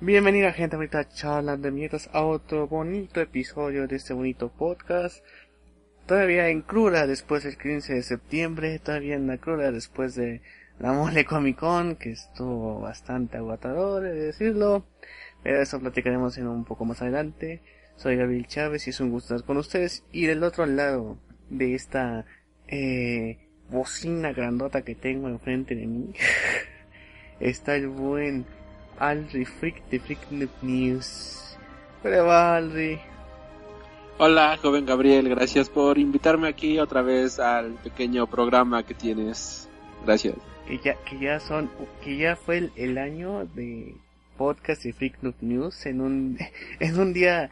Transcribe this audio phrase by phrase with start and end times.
[0.00, 5.24] Bienvenida gente bonita a charlas de mierdas a otro bonito episodio de este bonito podcast.
[6.06, 10.40] Todavía en cruda después del 15 de septiembre, todavía en la cruda después de
[10.78, 14.86] la mole Comic Con, que estuvo bastante agotador, de decirlo.
[15.42, 17.60] Pero eso platicaremos en un poco más adelante.
[17.96, 20.04] Soy Gabriel Chávez y es un gusto estar con ustedes.
[20.12, 21.18] Y del otro lado
[21.50, 22.24] de esta
[22.68, 26.12] eh, bocina grandota que tengo enfrente de mí,
[27.40, 28.46] está el buen
[28.98, 30.30] Alri Freak de Freak
[30.62, 31.56] News.
[32.02, 33.00] Hola Alri.
[34.18, 39.68] Hola, joven Gabriel, gracias por invitarme aquí otra vez al pequeño programa que tienes.
[40.04, 40.34] Gracias.
[40.66, 41.70] Que ya, que ya son,
[42.02, 43.94] que ya fue el, el año de
[44.36, 46.38] podcast de Freak News en un,
[46.80, 47.50] en un día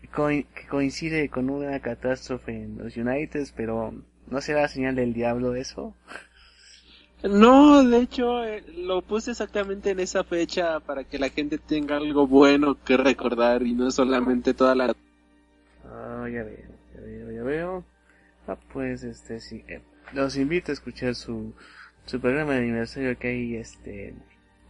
[0.00, 3.94] que coincide con una catástrofe en los United, pero
[4.26, 5.94] ¿no será señal del diablo eso?
[7.22, 11.96] No, de hecho, eh, lo puse exactamente en esa fecha para que la gente tenga
[11.96, 14.94] algo bueno que recordar y no solamente toda la
[15.84, 17.84] Ah, ya veo, ya veo, ya veo.
[18.48, 21.52] Ah, pues este sí, eh, los invito a escuchar su,
[22.06, 24.14] su programa de aniversario que ahí este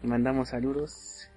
[0.03, 1.29] mandamos saludos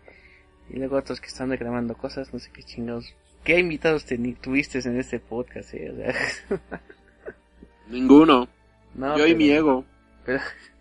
[0.69, 3.13] y luego otros que están reclamando cosas, no sé qué chingados.
[3.44, 4.05] ¿Qué invitados
[4.41, 5.73] tuviste en este podcast?
[5.75, 5.91] Eh?
[5.91, 6.81] O sea,
[7.88, 8.47] Ninguno.
[8.95, 9.85] no, Yo y mi ego.
[10.25, 10.39] Pero,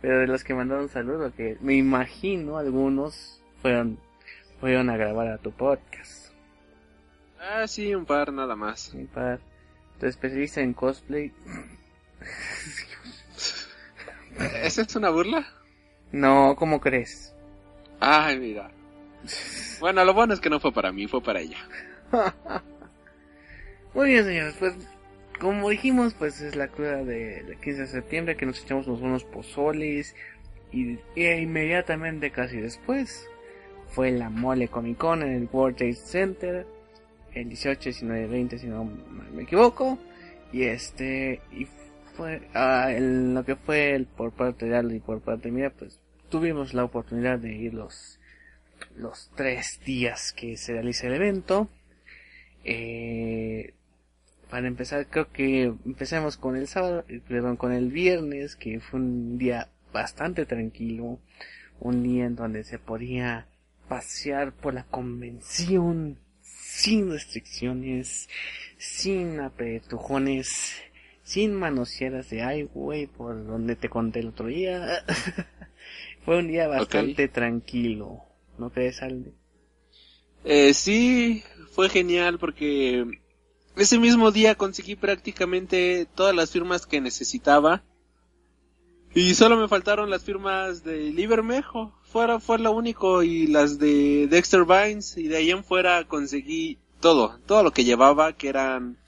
[0.00, 3.98] pero de los que mandaron saludos, que me imagino algunos fueron,
[4.60, 6.32] fueron a grabar a tu podcast.
[7.40, 8.80] Ah, sí, un par nada más.
[8.80, 9.38] Sí, para
[9.98, 11.32] tu especialista en cosplay.
[14.62, 15.46] ¿Esa es una burla?
[16.12, 17.34] No, ¿cómo crees?
[18.00, 18.70] Ay, mira.
[19.80, 21.58] Bueno, lo bueno es que no fue para mí, fue para ella.
[23.94, 24.74] Muy bien, señores, pues
[25.38, 29.00] como dijimos, pues es la cruda de del 15 de septiembre que nos echamos unos
[29.00, 30.14] buenos pozoles
[30.72, 33.28] y, y inmediatamente casi después
[33.88, 36.66] fue la mole Comic Con en el World Trade Center
[37.34, 38.84] el 18, 19, 20 si no
[39.32, 39.98] me equivoco
[40.52, 41.66] y este y
[42.14, 46.74] fue ah, lo que fue por parte de Aldo y por parte mía pues tuvimos
[46.74, 48.18] la oportunidad de ir los
[48.96, 51.68] los tres días que se realiza el evento
[52.64, 53.74] eh,
[54.50, 59.00] para empezar, creo que empecemos con el sábado, eh, perdón, con el viernes, que fue
[59.00, 61.18] un día bastante tranquilo,
[61.80, 63.46] un día en donde se podía
[63.88, 68.28] pasear por la convención sin restricciones,
[68.76, 70.76] sin apretujones,
[71.22, 75.04] sin manoseadas de ay, güey, por donde te conté el otro día.
[76.24, 78.22] fue un día bastante tranquilo,
[78.58, 79.32] ¿no crees, Alde?
[80.44, 81.42] Eh, sí,
[81.72, 83.04] fue genial porque
[83.78, 87.82] ese mismo día conseguí prácticamente todas las firmas que necesitaba.
[89.14, 91.94] Y solo me faltaron las firmas de Libermejo.
[92.02, 93.22] Fuera, fue lo único.
[93.22, 95.16] Y las de Dexter Vines.
[95.16, 97.38] Y de ahí en fuera conseguí todo.
[97.46, 98.98] Todo lo que llevaba, que eran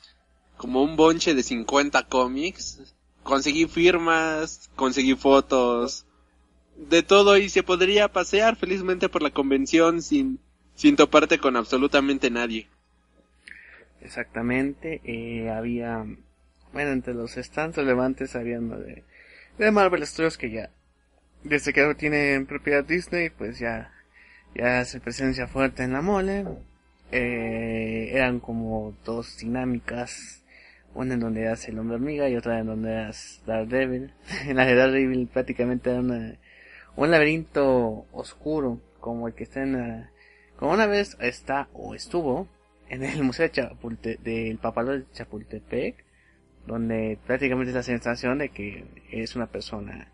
[0.57, 2.95] como un bonche de 50 cómics.
[3.23, 6.07] Conseguí firmas, conseguí fotos.
[6.77, 10.39] De todo y se podría pasear felizmente por la convención sin,
[10.75, 12.70] sin toparte con absolutamente nadie.
[14.03, 16.05] Exactamente, eh, había,
[16.73, 19.05] bueno, entre los stands relevantes había uno de,
[19.59, 20.71] de Marvel Studios que ya,
[21.43, 23.93] desde que tienen propiedad Disney, pues ya,
[24.55, 26.45] ya hace presencia fuerte en la mole.
[27.13, 30.45] Eh, eran como dos dinámicas,
[30.95, 34.13] una en donde hace el hombre hormiga y otra en donde hace Daredevil.
[34.47, 36.37] en la de Daredevil prácticamente era una,
[36.97, 40.11] un laberinto oscuro, como el que está en la,
[40.57, 42.49] como una vez está o estuvo
[42.91, 46.05] en el Museo de Chapulte, del Papalote de Chapultepec,
[46.67, 50.09] donde prácticamente es la sensación de que es una persona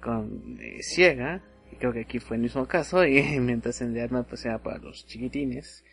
[0.00, 1.42] con eh, ciega,
[1.72, 4.58] y creo que aquí fue el mismo caso, y mientras el de arma pues era
[4.58, 5.84] para los chiquitines.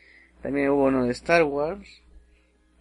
[0.42, 2.04] También hubo uno de Star Wars,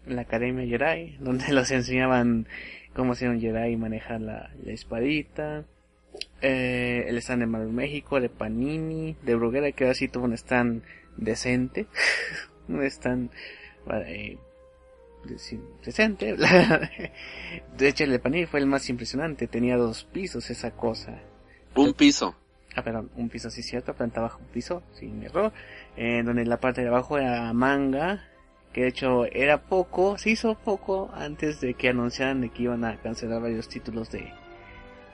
[0.06, 2.46] en la Academia Jedi, donde los enseñaban
[2.94, 5.64] cómo ser un Jedi y manejar la, la espadita.
[6.42, 10.34] Eh, el stand de Marvel México, de Panini, de Bruguera, que ahora sí tuvo un
[10.34, 10.82] stand
[11.16, 11.86] decente.
[12.68, 13.30] un stand
[14.06, 14.38] eh,
[15.24, 16.36] deci- decente.
[17.76, 19.46] de hecho, el de Panini fue el más impresionante.
[19.46, 21.20] Tenía dos pisos esa cosa.
[21.74, 22.34] Un piso.
[22.74, 25.52] ah, perdón, un piso sí cierto, planta baja un piso, sin error,
[25.96, 28.24] eh, donde la parte de abajo era manga,
[28.72, 32.84] que de hecho era poco, se hizo poco antes de que anunciaran de que iban
[32.84, 34.32] a cancelar varios títulos de,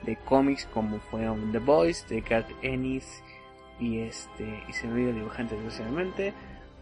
[0.03, 3.05] de cómics como fueron The Boys, de Garth Ennis
[3.79, 6.33] y este y se me olvidó el dibujante desgraciadamente.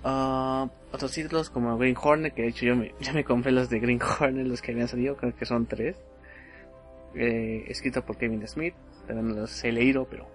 [0.07, 3.69] Uh, otros títulos como Green Hornet, que de hecho yo me, ya me compré los
[3.69, 5.97] de Green Hornet, los que habían salido, creo que son tres.
[7.13, 8.75] Eh, escrito por Kevin Smith,
[9.05, 10.27] pero no los he leído, pero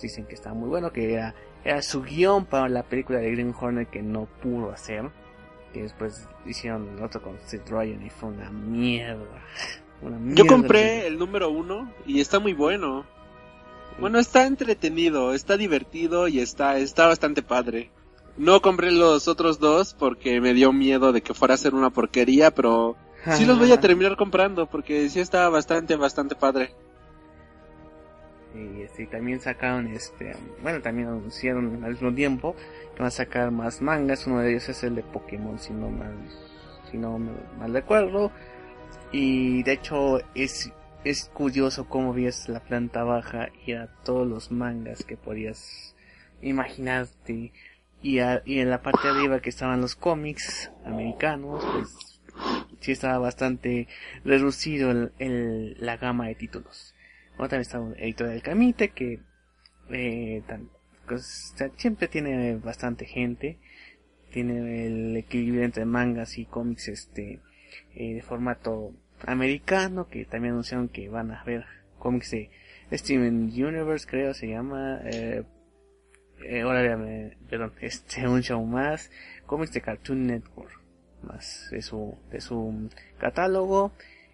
[0.00, 1.34] dicen que está muy bueno, que era,
[1.64, 5.10] era su guion para la película de Green Hornet que no pudo hacer
[5.72, 9.44] que después hicieron otro con Seth Ryan y fue una mierda.
[10.02, 13.04] Una mierda Yo compré el número uno y está muy bueno.
[13.98, 17.90] Bueno, está entretenido, está divertido y está, está bastante padre.
[18.40, 21.90] No compré los otros dos porque me dio miedo de que fuera a ser una
[21.90, 22.96] porquería, pero
[23.36, 26.72] sí los voy a terminar comprando porque sí está bastante, bastante padre.
[28.54, 32.56] Y este, también sacaron este, bueno, también anunciaron al mismo tiempo
[32.94, 34.26] que van a sacar más mangas.
[34.26, 36.16] Uno de ellos es el de Pokémon, si no mal,
[36.90, 38.32] si no mal recuerdo.
[39.12, 40.72] Y de hecho es,
[41.04, 45.94] es curioso cómo ves la planta baja y a todos los mangas que podías
[46.40, 47.52] imaginarte.
[48.02, 52.20] Y, y en la parte de arriba que estaban los cómics americanos, pues
[52.80, 53.88] sí estaba bastante
[54.24, 56.94] reducido el, la gama de títulos.
[57.36, 59.20] también está un editor del Camite que
[59.90, 60.42] eh,
[61.06, 63.58] pues, siempre tiene bastante gente.
[64.32, 67.40] Tiene el equilibrio entre mangas y cómics este
[67.94, 68.92] eh, de formato
[69.26, 71.64] americano que también anunciaron que van a ver
[71.98, 72.48] cómics de
[72.92, 75.42] Steven Universe creo se llama eh,
[76.44, 79.10] eh, perdón este un show más
[79.46, 80.80] cómics de Cartoon Network
[81.22, 82.88] más de su de su
[83.18, 83.92] catálogo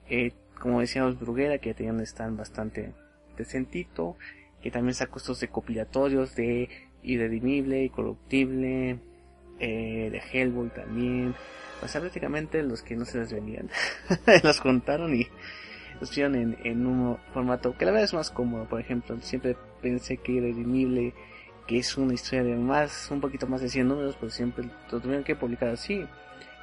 [0.08, 2.92] eh, como decíamos Bruguera que también están bastante
[3.36, 4.16] decentito
[4.62, 6.68] que también sacó estos recopilatorios de
[7.02, 8.98] Irredimible y Corruptible,
[9.60, 11.34] eh, de Hellboy también.
[11.82, 13.70] O sea, prácticamente los que no se les venían.
[14.42, 15.28] los contaron y
[16.00, 18.68] los pusieron en, en un formato que la verdad es más cómodo.
[18.68, 21.14] Por ejemplo, siempre pensé que Irredimible,
[21.66, 25.00] que es una historia de más, un poquito más de 100 números, pues siempre lo
[25.00, 26.06] tuvieron que publicar así.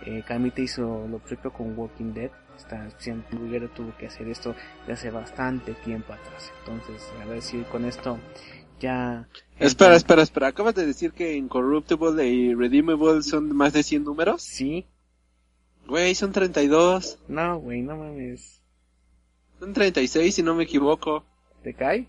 [0.05, 3.37] Eh, Kamite hizo lo propio con Walking Dead esta siempre
[3.69, 4.55] tuvo que hacer esto
[4.85, 6.51] de hace bastante tiempo atrás.
[6.59, 8.19] Entonces, a ver si con esto
[8.79, 9.27] ya...
[9.59, 10.47] Espera, espera, espera.
[10.47, 14.41] ¿Acabas de decir que Incorruptible y Redeemable son más de 100 números?
[14.41, 14.85] Sí.
[15.87, 17.19] Güey, son 32.
[17.27, 18.61] No, güey, no mames.
[19.59, 21.25] Son 36 si no me equivoco.
[21.63, 22.07] ¿Te cae?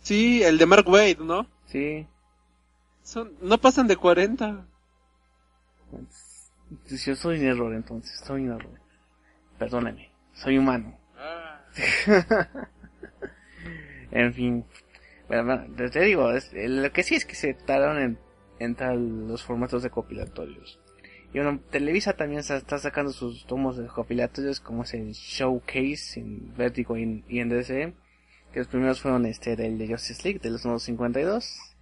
[0.00, 1.46] Sí, el de Mark Wade, ¿no?
[1.66, 2.06] Sí.
[3.02, 4.66] Son, no pasan de 40.
[5.90, 6.52] Pues,
[7.04, 8.80] yo soy un error entonces, soy un error.
[9.58, 10.98] Perdóneme, soy humano.
[11.16, 11.60] Ah.
[14.10, 14.64] en fin.
[15.28, 18.18] Bueno, te digo, lo que sí es que se tardaron en
[18.58, 20.80] entrar los formatos de compilatorios.
[21.32, 26.54] Y bueno, Televisa también está sacando sus tomos de compilatorios como es el Showcase en
[26.56, 27.94] Vertigo y en, DC.
[28.56, 31.76] Los primeros fueron este el de Justice League de los nuevos 52.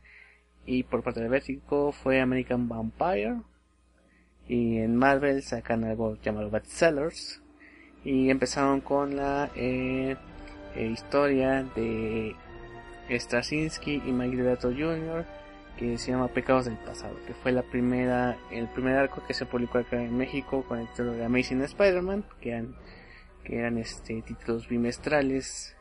[0.66, 3.36] Y por parte de Vertigo fue American Vampire.
[4.48, 7.40] Y en Marvel sacan algo llamado Bad Sellers
[8.02, 10.16] y empezaron con la eh,
[10.74, 12.34] eh, historia de
[13.08, 15.24] Straczynski y Mike Jr.
[15.78, 19.46] que se llama Pecados del Pasado, que fue la primera, el primer arco que se
[19.46, 22.74] publicó acá en México con el título de Amazing Spider-Man, que eran,
[23.44, 25.73] que eran este títulos bimestrales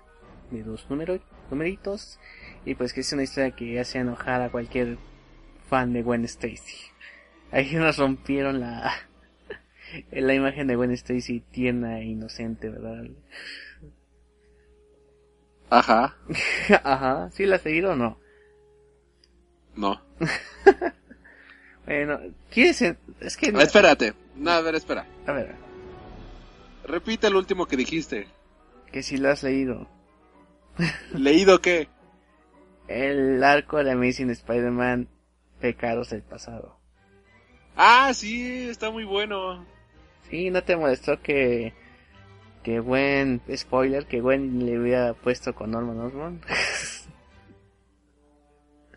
[0.54, 2.20] de dos números, numeritos,
[2.66, 4.98] y pues que es una historia que hace enojar a cualquier
[5.70, 6.78] fan de Gwen Stacy.
[7.52, 8.94] Ahí nos rompieron la,
[10.12, 13.06] la imagen de Gwen Stacy tierna e inocente, ¿verdad?
[15.70, 16.16] Ajá.
[16.84, 17.30] Ajá.
[17.32, 18.20] ¿Sí la has seguido o no?
[19.76, 20.00] No.
[21.86, 22.20] bueno,
[22.52, 22.80] ¿quieres?
[23.20, 23.48] Es que...
[23.48, 24.14] espérate.
[24.36, 25.06] No, a ver, espera.
[25.26, 25.56] A ver.
[26.86, 28.28] Repite el último que dijiste.
[28.92, 29.88] Que si lo has leído.
[31.14, 31.88] ¿Leído qué?
[32.88, 35.08] El arco de Amazing Spider-Man
[35.60, 36.78] Pecados del pasado.
[37.76, 39.66] Ah, sí, está muy bueno.
[40.30, 41.74] Sí, ¿no te molestó que
[42.64, 46.42] que buen spoiler que Gwen le hubiera puesto con Norman Osborn?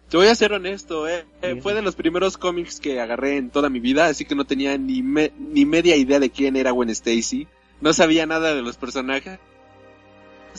[0.08, 1.26] Te voy a ser honesto, eh.
[1.42, 4.44] eh fue de los primeros cómics que agarré en toda mi vida, así que no
[4.44, 7.48] tenía ni, ni media idea de quién era Gwen Stacy.
[7.80, 9.40] No sabía nada de los personajes.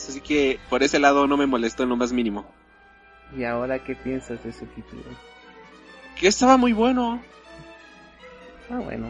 [0.06, 2.46] Así que por ese lado no me molestó en lo más mínimo.
[3.36, 5.02] ¿Y ahora qué piensas de ese título?
[6.18, 7.20] Que estaba muy bueno.
[8.70, 9.08] Ah, bueno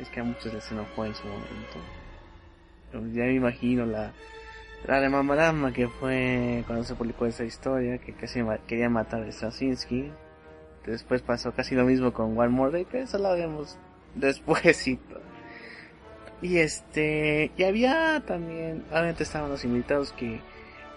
[0.00, 3.14] es que a muchos les enojó en su momento.
[3.14, 4.12] ya me imagino la,
[4.86, 9.32] La de Mamarama, que fue cuando se publicó esa historia, que casi quería matar a
[9.32, 10.10] Straczynski.
[10.86, 13.78] Después pasó casi lo mismo con One More Day, pero eso lo vemos
[14.14, 15.20] despuésito.
[16.42, 20.40] Y este, y había también, obviamente estaban los invitados que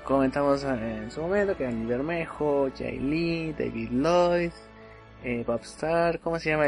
[0.03, 4.51] comentamos en su momento, que eran Bermejo, Jay Lee, David Lloyd,
[5.23, 6.67] eh, Bob Star, ¿cómo se llama?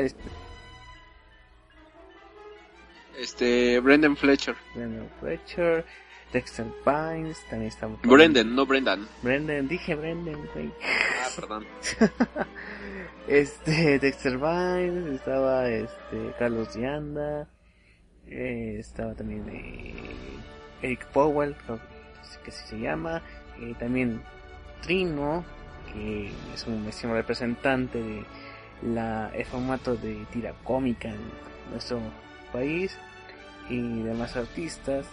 [3.19, 4.55] Este, Brendan Fletcher.
[4.73, 5.85] Brendan Fletcher,
[6.33, 7.95] Dexter Pines, también estaba.
[8.03, 9.07] Brendan, no Brendan.
[9.21, 10.37] Brendan, dije Brendan,
[11.23, 11.65] Ah, perdón.
[13.27, 17.47] este, Dexter Vines, estaba este, Carlos Dianda,
[18.27, 19.93] eh, estaba también eh,
[20.81, 21.55] Eric Powell,
[22.43, 23.21] que así se llama,
[23.59, 24.21] eh, también
[24.81, 25.43] Trino,
[25.91, 28.23] que es un máximo representante de
[28.83, 31.19] la, el formato de tira cómica en
[31.71, 31.99] nuestro
[32.51, 32.97] país,
[33.69, 35.05] y demás artistas.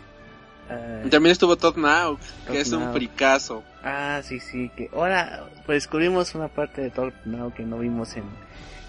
[0.69, 3.63] Uh, También estuvo Todd Now, que es un fricazo.
[3.83, 8.17] Ah, sí, sí, que ahora pues descubrimos una parte de Todd Now que no vimos
[8.17, 8.25] en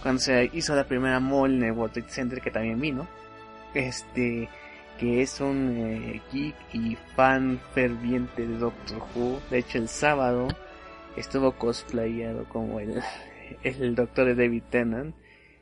[0.02, 3.08] cuando se hizo la primera mall en el World Trade Center que también vino.
[3.74, 4.50] Este,
[5.00, 9.42] que es un eh, geek y fan ferviente de Doctor Who.
[9.50, 10.48] De hecho, el sábado
[11.16, 13.02] estuvo cosplayado como el,
[13.64, 15.16] el doctor de David Tennant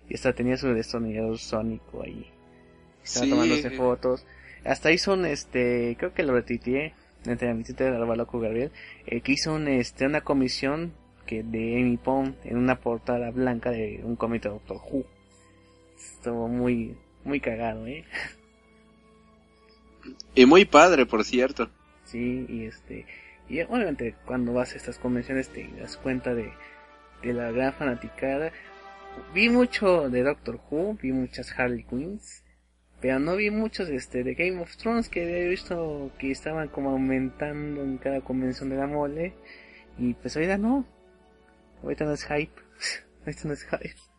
[0.09, 2.29] y hasta tenía su destornillador sónico ahí.
[3.03, 4.25] Estaba tomándose fotos.
[4.65, 6.93] Hasta hizo un, este, creo que lo retuiteé
[7.25, 8.71] entre mi de Arbaloco Gabriel,
[9.05, 10.93] eh, que hizo un, este, una comisión
[11.25, 15.05] que de Amy Pond en una portada blanca de un cómic de Doctor Who.
[15.95, 18.05] Estuvo muy, muy cagado, eh.
[20.33, 21.69] Y muy padre, por cierto.
[22.05, 23.05] Sí, y este,
[23.47, 26.51] y obviamente cuando vas a estas convenciones te das cuenta de,
[27.21, 28.51] de la gran fanaticada.
[29.33, 32.43] Vi mucho de Doctor Who, vi muchas Harley Quinns,
[33.01, 36.91] pero no vi muchos este, de Game of Thrones que había visto que estaban como
[36.91, 39.33] aumentando en cada convención de la mole.
[39.97, 40.85] Y pues ahorita no.
[41.83, 42.53] Ahorita no es hype.
[43.25, 44.10] ahorita no es hype.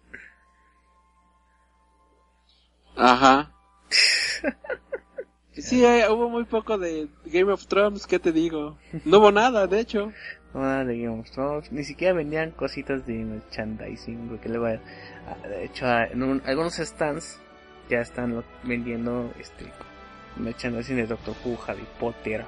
[2.97, 3.53] Ajá.
[5.53, 8.79] sí, eh, hubo muy poco de Game of Thrones, ¿qué te digo?
[9.05, 10.13] No hubo nada, de hecho.
[10.55, 11.73] No nada de Game of Thrones.
[11.73, 14.29] Ni siquiera vendían cositas de merchandising.
[14.29, 14.67] Porque luego,
[15.27, 16.09] ah, de hecho, ah,
[16.45, 17.41] algunos stands
[17.89, 19.67] ya están vendiendo este
[20.37, 22.45] merchandising de Doctor Who, Harry Potter,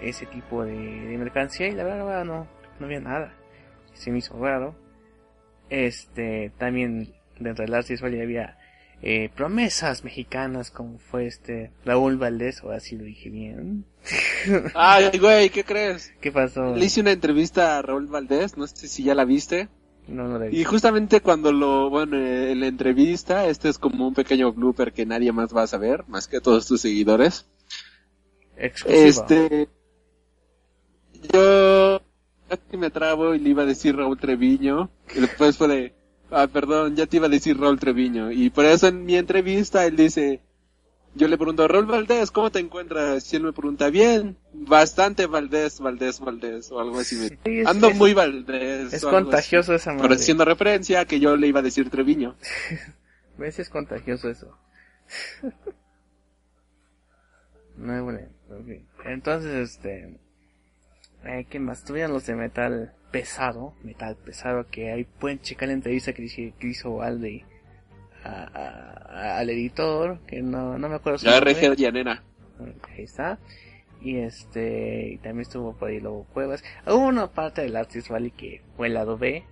[0.00, 2.46] ese tipo de, de mercancía y la verdad no,
[2.78, 3.34] no había nada.
[3.94, 4.74] Se me hizo raro.
[5.68, 8.56] Este, también dentro del arte visual había
[9.02, 13.84] eh, promesas mexicanas como fue este Raúl Valdés, o así lo dije bien.
[14.74, 16.12] Ay, güey, ¿qué crees?
[16.20, 16.74] ¿Qué pasó?
[16.74, 19.68] Le hice una entrevista a Raúl Valdés, no sé si ya la viste.
[20.08, 24.52] No, no y justamente cuando lo, bueno, en la entrevista, este es como un pequeño
[24.52, 27.46] blooper que nadie más va a saber, más que todos tus seguidores.
[28.56, 29.68] Este,
[31.32, 32.00] yo
[32.48, 35.94] casi me trabo y le iba a decir Raúl Treviño, y después fue de,
[36.30, 39.86] ah, perdón, ya te iba a decir Raúl Treviño, y por eso en mi entrevista
[39.86, 40.40] él dice,
[41.16, 43.32] yo le pregunto, Raúl Valdés, ¿cómo te encuentras?
[43.32, 47.16] Y él me pregunta, bien, bastante Valdés, Valdés, Valdés, o algo así.
[47.64, 48.92] Ando muy Valdés.
[48.92, 50.02] Es contagioso esa madre.
[50.02, 52.36] Pero haciendo referencia a que yo le iba a decir Treviño.
[53.38, 53.58] ¿Ves?
[53.58, 54.58] Es contagioso eso.
[57.76, 58.20] no, bueno,
[59.06, 60.18] Entonces, este...
[61.24, 61.82] Eh, ¿Qué más?
[61.82, 66.28] Tuvieron los de metal pesado, metal pesado, que ahí pueden checar la entrevista que
[66.60, 67.44] hizo Valde
[68.22, 71.54] al editor, que no, no me acuerdo su nombre.
[71.76, 72.22] Llanera.
[72.90, 73.38] Ahí está.
[74.02, 76.62] Y este, y también estuvo por ahí Lobo Cuevas.
[76.86, 79.44] Hubo una parte del Artist Valley que fue el lado B,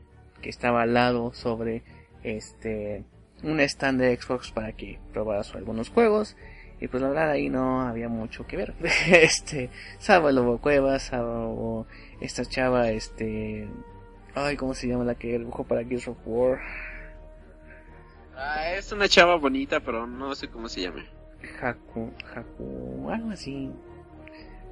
[0.43, 1.83] que estaba al lado sobre
[2.23, 3.05] este,
[3.43, 6.37] un stand de Xbox para que probaras algunos juegos.
[6.85, 8.75] Y pues la verdad ahí no había mucho que ver.
[9.11, 11.87] este, salvo el Lobo Cuevas, salvo
[12.21, 13.67] esta chava, este,
[14.35, 16.61] ay, ¿cómo se llama la que dibujó para Gears of War?
[18.37, 21.03] Ah, es una chava bonita, pero no sé cómo se llama.
[21.63, 23.71] Haku, Haku, algo así.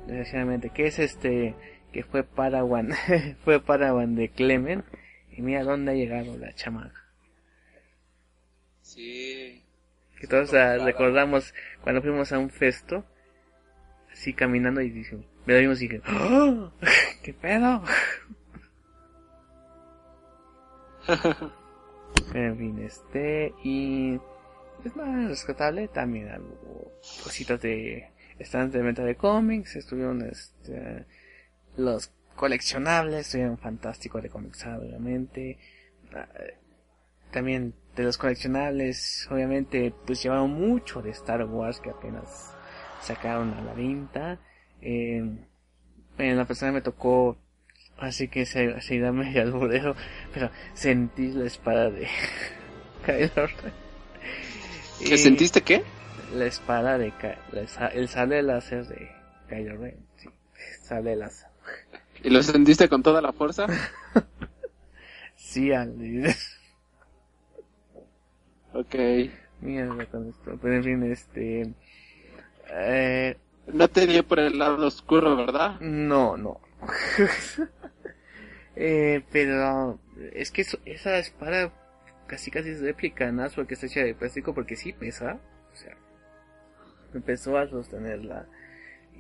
[0.07, 1.55] Desgraciadamente, que es este,
[1.93, 2.91] que fue Parawan,
[3.43, 4.85] fue Parawan de Clemen.
[5.31, 7.07] Y mira dónde ha llegado la chamaca.
[8.83, 9.62] Sí.
[10.23, 13.05] Que todos recordamos cuando fuimos a un festo,
[14.13, 16.71] así caminando y dijimos, me vimos y dije, ¡Oh!
[17.25, 17.83] ¿qué pedo?
[22.35, 24.15] En fin, este, y
[24.85, 26.93] es más rescatable también algo,
[27.25, 31.05] cositas de stands de venta de cómics, estuvieron este,
[31.77, 35.59] los coleccionables, estuvieron fantásticos de comixado, obviamente.
[36.15, 36.29] Ah,
[37.33, 42.55] también de los coleccionables, obviamente, pues llevaron mucho de Star Wars que apenas
[43.03, 44.39] sacaron a la venta.
[44.81, 45.23] Eh,
[46.19, 47.37] En la persona me tocó,
[47.99, 49.97] así que se, se da medio alburero,
[50.33, 52.07] pero sentí la espada de
[53.07, 53.73] Kylo Ren.
[55.05, 55.83] ¿Que sentiste qué?
[56.35, 59.11] La espada de Kylo el sable láser de
[59.49, 60.29] Kylo Ren, sí,
[60.83, 61.49] sable láser.
[62.23, 63.67] ¿Y lo sentiste con toda la fuerza?
[65.35, 66.25] sí, Andy.
[68.75, 68.95] ok.
[69.61, 71.73] Mierda con esto, pero en fin, este...
[72.71, 73.37] Eh,
[73.67, 75.79] no te dio por el lado oscuro, ¿verdad?
[75.81, 76.61] No, no.
[78.77, 80.01] eh, pero
[80.33, 81.73] es que esa espada
[82.27, 83.47] casi casi es réplica, ¿no?
[83.55, 85.39] Porque está hecha de plástico, porque sí pesa.
[85.73, 85.97] O sea,
[87.15, 88.47] empezó a sostenerla.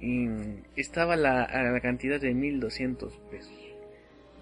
[0.00, 0.28] Y
[0.76, 3.52] estaba la, a la cantidad de 1200 pesos.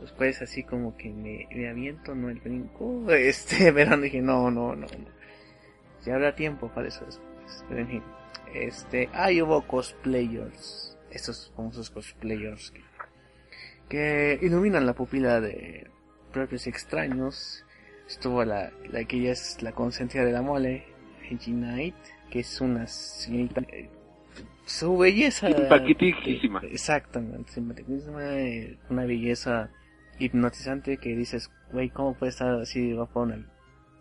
[0.00, 3.06] Después así como que me, me aviento, no el brinco.
[3.10, 5.20] Este, pero dije, no, no, no, no.
[6.04, 7.64] Ya habrá tiempo para eso después.
[7.68, 8.02] Pero en fin.
[8.54, 12.72] Este, ahí hubo cosplayers, estos famosos cosplayers
[13.88, 15.88] que, iluminan la pupila de
[16.32, 17.64] propios extraños.
[18.08, 20.84] Estuvo la, la que ya es la consentida de la mole,
[21.30, 21.94] Angie Knight,
[22.28, 23.88] que es una señorita, eh,
[24.64, 25.46] su belleza.
[25.46, 26.60] Simpaticísima.
[26.70, 29.70] exactamente, simpaticísima, eh, una belleza
[30.20, 33.46] hipnotizante que dices, güey, ¿cómo puede estar así guapa una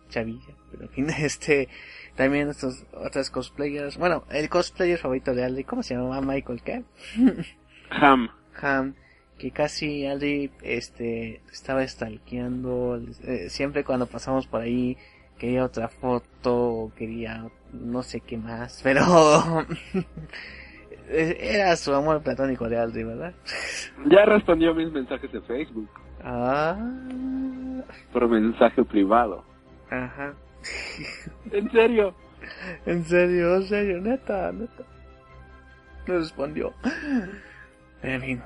[0.09, 0.53] chavilla?
[0.71, 1.69] Pero en fin, este,
[2.15, 3.97] también estos otros cosplayers.
[3.97, 6.21] Bueno, el cosplayer favorito de Aldi, ¿cómo se llama?
[6.21, 6.83] Michael, ¿qué?
[7.89, 8.29] Ham.
[8.61, 8.95] Ham.
[9.37, 13.01] Que casi Aldi, este, estaba stalkeando.
[13.23, 14.97] Eh, siempre cuando pasamos por ahí,
[15.37, 19.65] quería otra foto, quería no sé qué más, pero
[21.09, 23.33] era su amor platónico de Aldi, ¿verdad?
[24.11, 25.89] Ya respondió mis mensajes de Facebook.
[26.23, 26.77] Ah.
[28.11, 29.43] Por mensaje privado.
[29.89, 30.33] Ajá.
[31.51, 32.13] ¿En serio?
[32.85, 34.83] En serio, en serio, neta, neta.
[36.07, 36.73] No respondió.
[38.01, 38.41] En fin,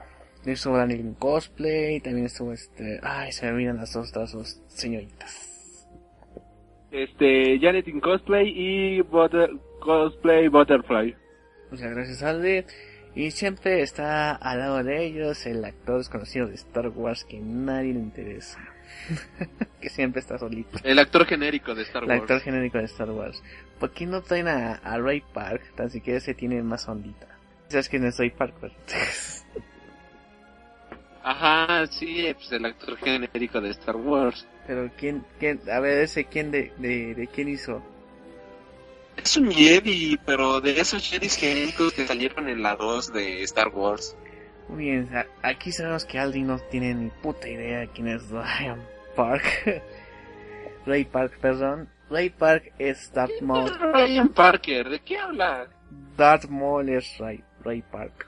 [0.46, 3.00] estuvo Daniel en cosplay, también estuvo este...
[3.03, 5.88] Ay, se me miran las otras dos señoritas.
[6.92, 11.15] Este, Janet in cosplay y butter, cosplay Butterfly.
[11.71, 12.65] Muchas gracias, Aldi.
[13.15, 17.93] Y siempre está al lado de ellos el actor desconocido de Star Wars que nadie
[17.93, 18.60] le interesa.
[19.82, 20.80] que siempre está solito.
[20.84, 22.13] El actor genérico de Star Wars.
[22.13, 23.43] El actor genérico de Star Wars.
[23.80, 25.62] ¿Por qué no traen a, Ray Park?
[25.76, 27.28] Tan siquiera se tiene más ondita.
[27.67, 28.56] ¿Sabes quién es Ray Park?
[31.23, 34.45] Ajá, sí, pues el actor genérico de Star Wars.
[34.67, 37.82] Pero quién, quién, a ver, ese quién de, de, de quién hizo.
[39.17, 43.69] Es un Jedi, pero de esos Jedi genéricos que salieron en la 2 de Star
[43.69, 44.15] Wars.
[44.69, 45.10] Muy bien,
[45.41, 48.82] aquí sabemos que Aldi no tiene ni puta idea de quién es Ryan
[49.15, 49.43] Park.
[50.86, 51.89] Ray Park, perdón.
[52.10, 53.71] Ray Park es Darth Maul.
[53.93, 54.89] Ryan Parker?
[54.89, 55.67] ¿De qué habla?
[56.17, 58.28] Darth Maul es Ray, Ray Park.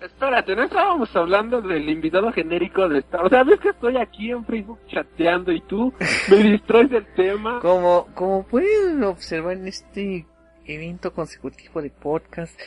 [0.00, 3.32] Espérate, no estábamos hablando del invitado genérico de Star Wars.
[3.32, 5.92] O sea, ves que estoy aquí en Facebook chateando y tú
[6.30, 7.60] me distraes del tema.
[7.60, 10.26] Como, como pueden observar en este
[10.66, 12.58] evento consecutivo de podcast,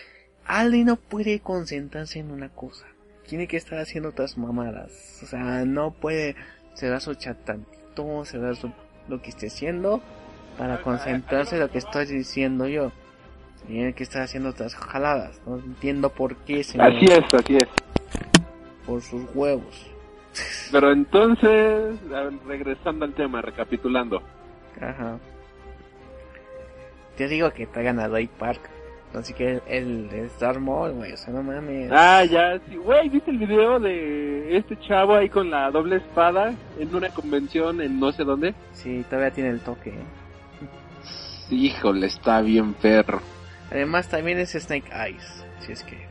[0.46, 2.86] Aldi no puede concentrarse en una cosa.
[3.28, 5.22] Tiene que estar haciendo otras mamadas.
[5.24, 6.36] O sea, no puede
[6.74, 8.56] cerrar su chat tantito, cerrar
[9.08, 10.02] lo que esté haciendo
[10.58, 12.92] para concentrarse en lo que estoy diciendo yo.
[13.68, 15.42] Tiene que estar haciendo otras jaladas.
[15.46, 16.88] No entiendo por qué, señor.
[16.88, 17.68] Así es, así es.
[18.86, 19.90] Por sus huevos.
[20.72, 22.00] Pero entonces,
[22.48, 24.22] regresando al tema, recapitulando.
[24.80, 25.20] Ajá.
[27.18, 28.62] Te digo que traigan a Ray Park.
[29.14, 31.92] Así que el, el Star Maul, güey, o sea, no mames.
[31.92, 36.54] Ah, ya, sí, güey, ¿viste el video de este chavo ahí con la doble espada
[36.78, 38.54] en una convención en no sé dónde?
[38.74, 39.90] Sí, todavía tiene el toque.
[39.90, 40.04] ¿eh?
[41.50, 43.20] Híjole, está bien perro.
[43.72, 46.08] Además también es Snake Eyes, si es que...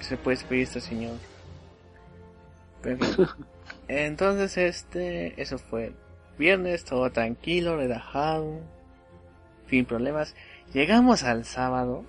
[0.00, 1.16] Se puede pedir este señor.
[3.88, 5.92] Entonces este, eso fue
[6.38, 8.60] viernes, todo tranquilo, relajado,
[9.68, 10.34] sin problemas.
[10.72, 12.04] Llegamos al sábado.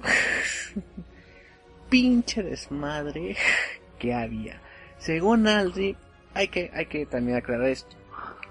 [1.89, 3.35] Pinche desmadre
[3.97, 4.61] que había.
[4.99, 5.95] Según Aldi,
[6.33, 7.95] hay que, hay que también aclarar esto.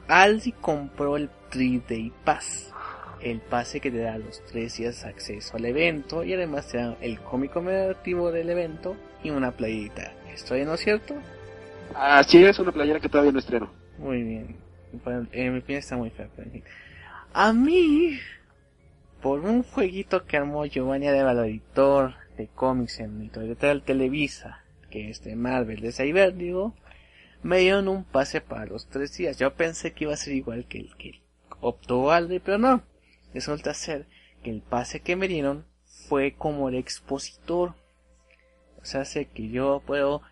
[0.09, 1.83] Aldi compró el 3
[2.25, 2.73] Pass.
[3.21, 6.97] El pase que te da los tres días acceso al evento y además te da
[7.01, 10.13] el cómic conmemorativo del evento y una playita.
[10.33, 11.15] ¿Estoy no es cierto?
[11.95, 13.71] Así es, una playera que todavía no estreno.
[13.99, 14.57] Muy bien.
[15.33, 16.29] En mi opinión está muy fea.
[17.33, 18.19] A mí
[19.21, 25.25] por un jueguito que armó Giovanni de editor de cómics en editorial Televisa, que es
[25.25, 26.75] de Marvel de Cyberdigo,
[27.43, 29.39] me dieron un pase para los tres días.
[29.39, 31.21] Yo pensé que iba a ser igual que el que
[31.61, 32.83] optó Alde, pero no.
[33.35, 34.07] Resulta ser
[34.43, 35.65] que el pase que me dieron
[36.09, 37.75] fue como el expositor.
[38.77, 40.23] pues hace que yo puedo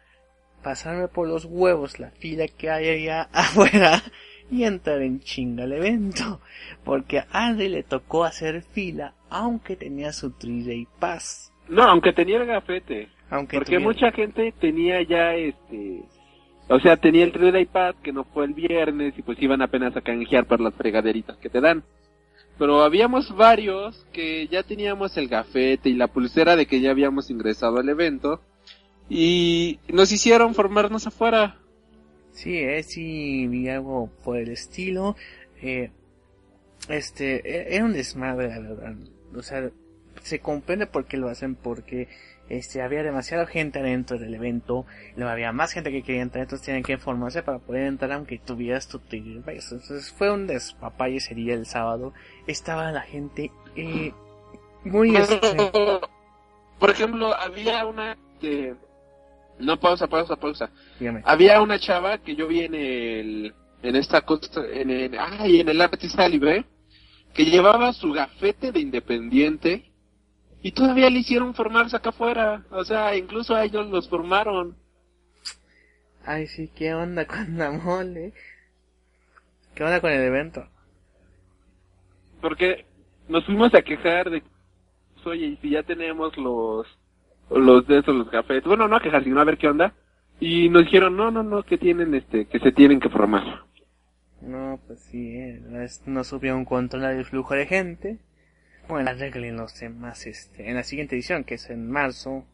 [0.62, 4.02] pasarme por los huevos la fila que hay allá afuera
[4.50, 6.40] y entrar en chinga al evento.
[6.84, 11.52] Porque a Andy le tocó hacer fila aunque tenía su 3 Pass.
[11.68, 13.08] No, aunque tenía el gafete.
[13.28, 16.02] Aunque Porque tuviera- mucha gente tenía ya este...
[16.68, 19.96] O sea, tenía el 3 iPad que no fue el viernes y pues iban apenas
[19.96, 21.82] a canjear por las fregaderitas que te dan.
[22.58, 27.30] Pero habíamos varios que ya teníamos el gafete y la pulsera de que ya habíamos
[27.30, 28.40] ingresado al evento
[29.08, 31.58] y nos hicieron formarnos afuera.
[32.32, 35.16] Sí, eh, sí, vi algo por el estilo.
[35.62, 35.90] Eh,
[36.88, 38.94] este, e- era un desmadre, la verdad.
[39.34, 39.70] O sea,
[40.22, 42.08] se comprende por qué lo hacen, porque
[42.48, 44.86] este, había demasiada gente adentro del evento,
[45.20, 48.88] había más gente que quería entrar, entonces tienen que informarse para poder entrar aunque tuvieras
[48.88, 49.46] tu ticket.
[49.48, 52.12] Entonces fue un despapalle ese día el sábado.
[52.46, 54.12] Estaba la gente eh,
[54.84, 55.16] muy...
[55.16, 55.40] Este,
[56.78, 58.74] Por ejemplo, había una que...
[59.58, 60.70] No, pausa, pausa, pausa.
[61.00, 61.22] dígame.
[61.24, 63.54] Había una chava que yo vi en el...
[63.82, 64.62] En esta costa...
[64.72, 65.16] En el...
[65.18, 66.64] Ay, en el artista libre.
[67.34, 69.90] Que llevaba su gafete de independiente.
[70.66, 72.64] Y todavía le hicieron formarse acá afuera.
[72.72, 74.76] O sea, incluso a ellos los formaron.
[76.24, 78.32] Ay, sí, ¿qué onda con la mole?
[79.76, 80.66] ¿Qué onda con el evento?
[82.40, 82.84] Porque
[83.28, 84.42] nos fuimos a quejar de...
[85.24, 86.84] Oye, y si ya tenemos los...
[87.48, 88.64] Los de esos, los gafetes.
[88.64, 89.94] Bueno, no a quejar, sino a ver qué onda.
[90.40, 92.46] Y nos dijeron, no, no, no, que tienen este...
[92.46, 93.44] Que se tienen que formar.
[94.40, 98.18] No, pues sí, eh, no es- no supieron controlar el flujo de gente.
[98.88, 102.46] Bueno, arreglen los temas, este, en la siguiente edición, que es en marzo,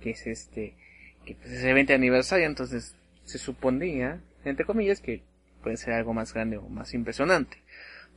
[0.00, 0.76] que es este,
[1.24, 5.22] que pues es el 20 aniversario, entonces se supondría, entre comillas, que
[5.62, 7.56] puede ser algo más grande o más impresionante.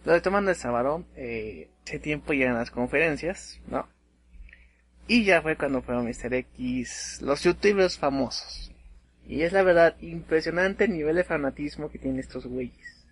[0.06, 3.88] Retomando el sábado, eh, ese tiempo llegan las conferencias, ¿no?
[5.08, 6.34] Y ya fue cuando fueron Mr.
[6.34, 8.72] X, los youtubers famosos.
[9.28, 13.08] Y es la verdad impresionante el nivel de fanatismo que tienen estos güeyes.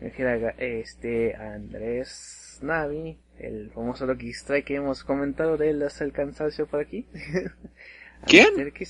[0.00, 0.12] Me
[0.58, 6.66] este Andrés Navi, el famoso Loki Strike que hemos comentado de él hasta el cansancio
[6.66, 7.06] por aquí.
[8.22, 8.48] A ¿Quién?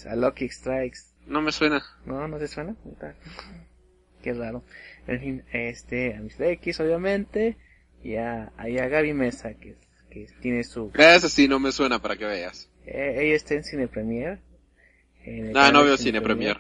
[0.09, 0.99] A Loki Strikes.
[1.27, 1.83] No me suena.
[2.05, 2.77] No, no te suena.
[4.23, 4.63] Qué raro.
[5.07, 6.45] En fin, este, a Mr.
[6.53, 7.57] X obviamente,
[8.03, 9.77] y a, y a Gaby Mesa que,
[10.11, 12.71] que tiene su, Eso sí, no me suena para que veas.
[12.87, 14.39] eh, ella está en Cine Premier.
[15.25, 16.59] en Ah, no veo Cine Premier.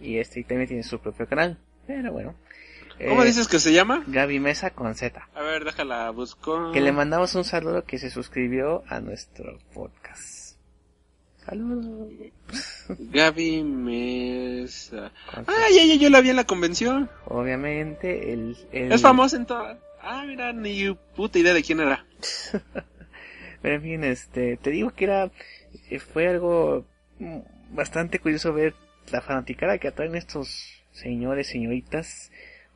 [0.00, 1.58] Y este y también tiene su propio canal.
[1.86, 2.34] Pero bueno.
[2.98, 4.04] ¿Cómo Eh, dices que se llama?
[4.06, 5.28] Gaby Mesa con Z.
[5.34, 6.70] A ver, déjala, busco.
[6.72, 10.56] Que le mandamos un saludo que se suscribió a nuestro podcast.
[11.44, 12.08] Saludos.
[12.88, 15.12] Gaby Mesa.
[15.34, 17.10] Con Ah, ya, ya, yo la vi en la convención.
[17.26, 19.78] Obviamente, el, el- Es famosa en toda.
[20.00, 22.06] Ah, mira, ni puta idea de quién era.
[23.62, 25.30] Pero en fin, este, te digo que era,
[25.90, 26.84] eh, fue algo
[27.70, 28.74] bastante curioso ver
[29.10, 32.30] la fanaticada que atraen estos señores, señoritas,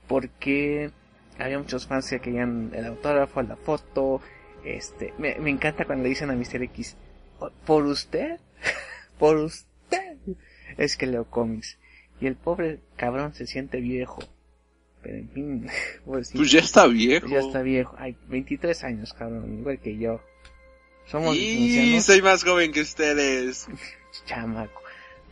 [0.09, 0.91] porque
[1.39, 4.21] había muchos fans que querían el autógrafo, la foto,
[4.65, 6.63] este, me, me encanta cuando le dicen a Mr.
[6.65, 6.97] X,
[7.39, 8.41] "Oh, ¿por usted?
[9.19, 10.17] ¿Por usted?
[10.77, 11.79] Es que leo cómics.
[12.21, 14.21] Y el pobre cabrón se siente viejo.
[15.03, 15.67] Pero en fin,
[16.05, 16.39] pobrecito.
[16.39, 17.29] Pues ya está viejo.
[17.29, 17.95] Ya está viejo.
[17.99, 19.61] Ay, 23 años, cabrón.
[19.61, 20.21] Igual que yo.
[21.07, 23.67] Somos Y soy más joven que ustedes.
[24.27, 24.83] Chamaco.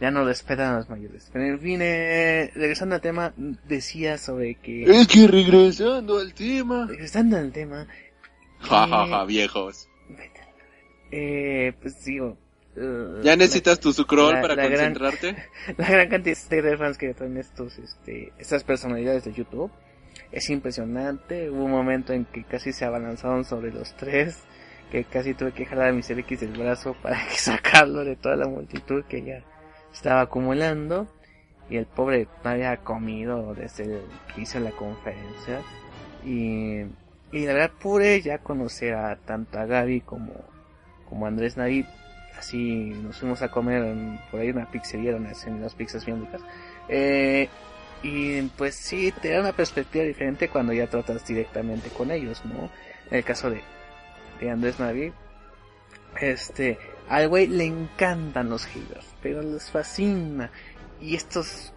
[0.00, 1.30] Ya no respetan a los mayores.
[1.32, 3.32] Pero en fin, eh, regresando al tema,
[3.66, 4.84] decía sobre que...
[4.84, 6.86] Es que regresando al tema.
[6.86, 7.86] Regresando al tema,
[8.60, 9.88] Ja, ja, ja, viejos.
[11.10, 12.36] eh, pues digo...
[12.76, 15.36] eh, ¿Ya necesitas tu sucrol para la gran- concentrarte?
[15.78, 19.70] la gran cantidad de fans que traen estos, este, estas personalidades de YouTube
[20.32, 21.48] es impresionante.
[21.50, 24.42] Hubo un momento en que casi se abalanzaron sobre los tres,
[24.90, 26.18] que casi tuve que jalar a Mr.
[26.20, 29.42] X del brazo para que sacarlo de toda la multitud que ya
[29.96, 31.06] estaba acumulando.
[31.68, 35.62] Y el pobre no había comido desde el que hizo la conferencia.
[36.24, 36.82] Y,
[37.32, 40.32] y la verdad pude ya conocer a tanto a Gaby como,
[41.08, 41.86] como a Andrés Navid
[42.38, 43.82] así nos fuimos a comer
[44.30, 46.26] por ahí una pizzería donde las pizzas bien.
[46.88, 47.48] Eh,
[48.02, 52.70] y pues sí, te da una perspectiva diferente cuando ya tratas directamente con ellos, ¿no?
[53.10, 53.62] En el caso de,
[54.40, 55.12] de Andrés Navi,
[56.20, 60.50] este, al güey le encantan los haters, pero les fascina.
[61.00, 61.72] Y estos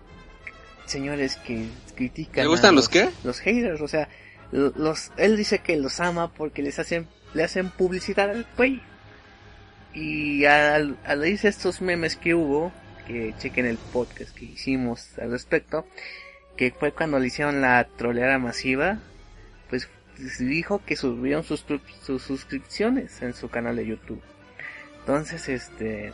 [0.86, 2.44] señores que critican.
[2.44, 3.10] ¿Le gustan a los qué?
[3.24, 4.10] Los haters, o sea,
[4.52, 8.82] los, él dice que los ama porque les hacen, le hacen publicidad al güey.
[9.94, 12.72] Y al, al de estos memes que hubo,
[13.08, 15.86] que chequen el podcast que hicimos al respecto,
[16.58, 19.00] que fue cuando le hicieron la troleada masiva,
[19.70, 19.90] pues
[20.40, 21.66] dijo que subieron sus,
[22.04, 24.22] sus suscripciones en su canal de YouTube.
[25.10, 26.14] Entonces, este,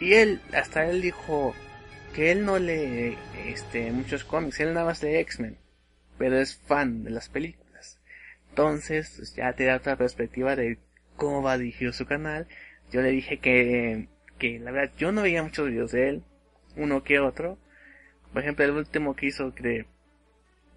[0.00, 1.54] y él, hasta él dijo
[2.14, 5.56] que él no lee este, muchos cómics, él nada más de X-Men,
[6.18, 7.98] pero es fan de las películas.
[8.50, 10.78] Entonces, pues, ya te da otra perspectiva de
[11.16, 12.46] cómo va dirigido su canal.
[12.92, 16.22] Yo le dije que, que la verdad yo no veía muchos videos de él,
[16.76, 17.56] uno que otro.
[18.34, 19.86] Por ejemplo, el último que hizo de,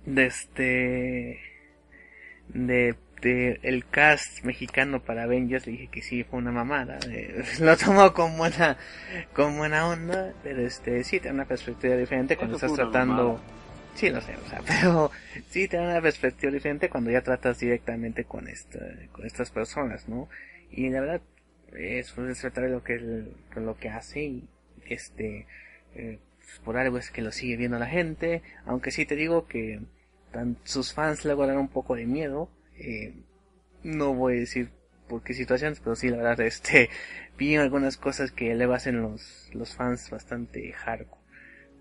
[0.05, 1.41] de este,
[2.47, 7.43] de de el cast mexicano para Avengers le dije que sí fue una mamada eh,
[7.59, 8.77] lo tomó con buena
[9.33, 13.39] con buena onda pero este sí tiene una perspectiva diferente cuando estás tratando
[13.95, 15.11] sí lo sé o sea pero
[15.49, 18.79] sí tiene una perspectiva diferente cuando ya tratas directamente con esta
[19.11, 20.29] con estas personas no
[20.71, 21.21] y la verdad
[21.75, 23.25] es respetable lo que
[23.55, 24.49] lo que hace y
[24.85, 25.47] este
[25.95, 29.47] eh, pues, por algo es que lo sigue viendo la gente aunque sí te digo
[29.47, 29.79] que
[30.31, 32.49] tan, sus fans luego dan un poco de miedo
[32.79, 33.13] eh,
[33.83, 34.71] no voy a decir
[35.07, 36.89] por qué situaciones, pero sí, la verdad, este,
[37.37, 41.21] vi algunas cosas que le hacen los, los fans bastante hardcore.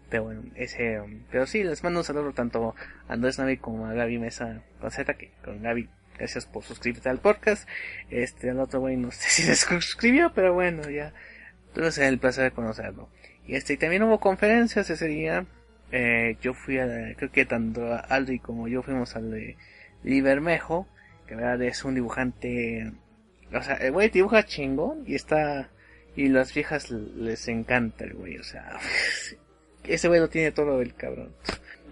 [0.08, 2.74] Pero bueno, ese, um, pero sí, les mando un saludo tanto
[3.08, 7.08] a Andrés Navi como a Gaby Mesa con Z, que con Gaby, gracias por suscribirte
[7.08, 7.68] al podcast.
[8.10, 11.12] Este, al otro güey no sé si se suscribió, pero bueno, ya,
[11.68, 13.08] entonces el placer de conocerlo.
[13.46, 15.46] Y este, también hubo conferencias ese día,
[15.90, 19.56] eh, yo fui a, creo que tanto Aldi como yo fuimos al de
[20.02, 20.86] Libermejo,
[21.26, 22.92] que verdad es un dibujante,
[23.52, 25.70] o sea, el güey dibuja chingón y está,
[26.14, 28.78] y las viejas les encanta el güey, o sea,
[29.84, 31.32] ese güey lo tiene todo el cabrón.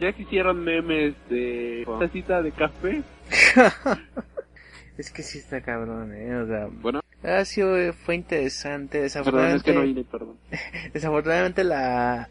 [0.01, 3.03] Ya que hicieron memes de tacita de café.
[4.99, 7.01] es que sí está cabrón, eh, o sea, bueno.
[7.23, 9.65] Ha sido, fue interesante, desafortunadamente.
[9.73, 10.39] Perdón, es que no perdón.
[10.93, 12.29] desafortunadamente la,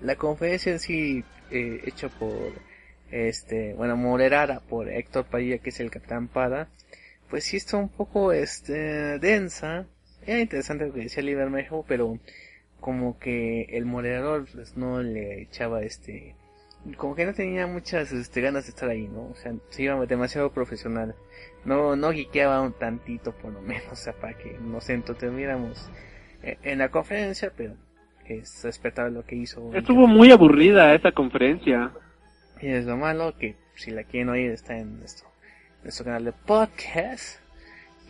[0.00, 2.52] la conferencia en sí, eh, hecha por
[3.10, 6.68] este, bueno, moderada por Héctor Padilla, que es el Capitán Pada,
[7.28, 9.86] pues sí está un poco, este, densa.
[10.26, 12.18] Era interesante lo que decía Libermejo, pero
[12.80, 16.34] como que el moderador, pues no le echaba este,
[16.96, 19.28] como que no tenía muchas este, ganas de estar ahí, ¿no?
[19.28, 21.14] O sea, se iba demasiado profesional.
[21.64, 25.90] No, no guiqueaba un tantito por lo menos, o sea, para que nos entretuviéramos
[26.42, 27.74] eh, en la conferencia, pero
[28.26, 29.70] es respetable lo que hizo.
[29.74, 31.92] Estuvo muy aburrida esa conferencia.
[32.62, 35.28] Y es lo malo que si la quieren oír está en nuestro,
[35.82, 37.40] nuestro canal de podcast.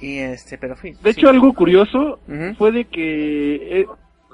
[0.01, 2.19] Y este, pero fui, De hecho, algo curioso
[2.57, 3.87] fue de que eh,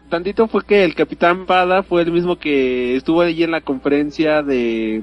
[0.08, 4.42] tantito fue que el Capitán Pada fue el mismo que estuvo allí en la conferencia
[4.42, 5.02] de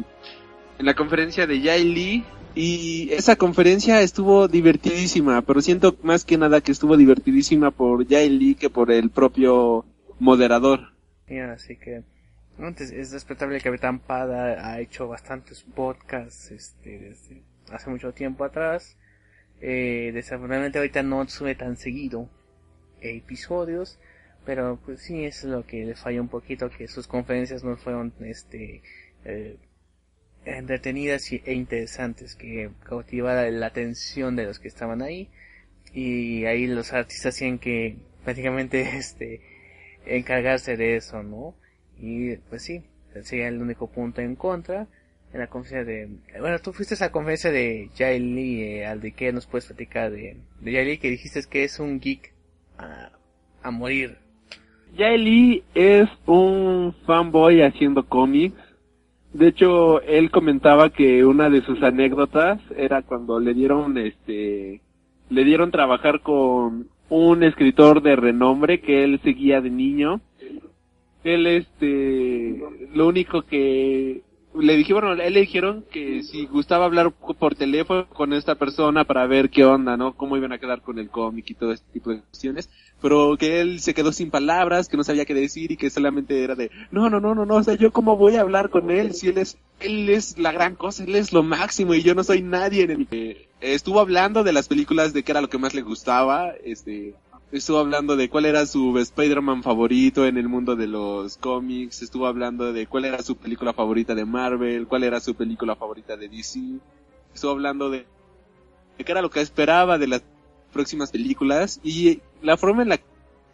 [0.80, 2.24] en la conferencia de Jay Lee
[2.56, 8.30] y esa conferencia estuvo divertidísima, pero siento más que nada que estuvo divertidísima por Jay
[8.30, 9.86] Lee que por el propio
[10.20, 10.94] moderador.
[11.54, 12.04] así que
[12.58, 18.44] entonces, es respetable que Capitán Pada ha hecho bastantes podcasts este, desde hace mucho tiempo
[18.44, 18.98] atrás.
[19.62, 22.30] Eh, desafortunadamente ahorita no sube tan seguido
[23.02, 24.00] episodios,
[24.46, 28.14] pero pues sí es lo que le falla un poquito, que sus conferencias no fueron
[28.20, 28.82] este
[29.26, 29.58] eh,
[30.46, 35.30] entretenidas e interesantes, que cautivara la atención de los que estaban ahí
[35.94, 39.42] y ahí los artistas tienen que prácticamente este
[40.06, 41.56] encargarse de eso, ¿no?
[42.00, 42.84] Y pues sí,
[43.22, 44.88] sería el único punto en contra.
[45.32, 46.10] En la conferencia de...
[46.40, 49.66] Bueno, tú fuiste a esa conferencia de Jay Lee, eh, al de que nos puedes
[49.66, 52.34] platicar de, de Jay Lee, que dijiste que es un geek
[52.78, 53.12] a,
[53.64, 54.18] a morir.
[54.96, 58.58] Lee es un fanboy haciendo cómics.
[59.34, 64.82] De hecho, él comentaba que una de sus anécdotas era cuando le dieron este
[65.30, 70.22] le dieron trabajar con un escritor de renombre que él seguía de niño
[71.24, 72.62] él este
[72.94, 74.22] lo único que
[74.60, 79.04] le dijeron bueno, él le dijeron que si gustaba hablar por teléfono con esta persona
[79.04, 80.14] para ver qué onda, ¿no?
[80.14, 82.70] Cómo iban a quedar con el cómic y todo este tipo de cuestiones,
[83.02, 86.44] pero que él se quedó sin palabras, que no sabía qué decir y que solamente
[86.44, 88.92] era de, no, no, no, no, no, o sea, yo cómo voy a hablar con
[88.92, 92.14] él si él es, él es la gran cosa, él es lo máximo y yo
[92.14, 95.58] no soy nadie en el estuvo hablando de las películas de qué era lo que
[95.58, 97.16] más le gustaba, este,
[97.54, 102.26] estuvo hablando de cuál era su Spider-Man favorito en el mundo de los cómics, estuvo
[102.26, 106.30] hablando de cuál era su película favorita de Marvel, cuál era su película favorita de
[106.30, 106.60] DC,
[107.34, 108.08] estuvo hablando de,
[108.98, 110.24] qué era lo que esperaba de las
[110.72, 113.00] próximas películas y la forma en la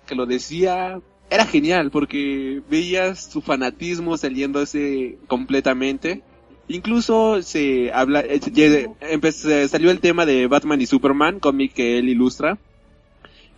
[0.05, 6.23] que lo decía era genial porque veías su fanatismo saliéndose completamente.
[6.69, 12.57] Incluso se habla, eh, salió el tema de Batman y Superman, cómic que él ilustra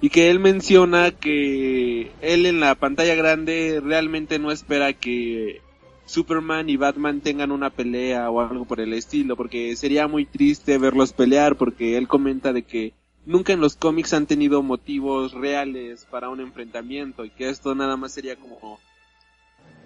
[0.02, 5.62] y que él menciona que él en la pantalla grande realmente no espera que
[6.06, 10.78] Superman y Batman tengan una pelea o algo por el estilo, porque sería muy triste
[10.80, 12.94] verlos pelear, porque él comenta de que
[13.26, 17.96] nunca en los cómics han tenido motivos reales para un enfrentamiento y que esto nada
[17.96, 18.80] más sería como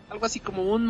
[0.09, 0.87] algo así como un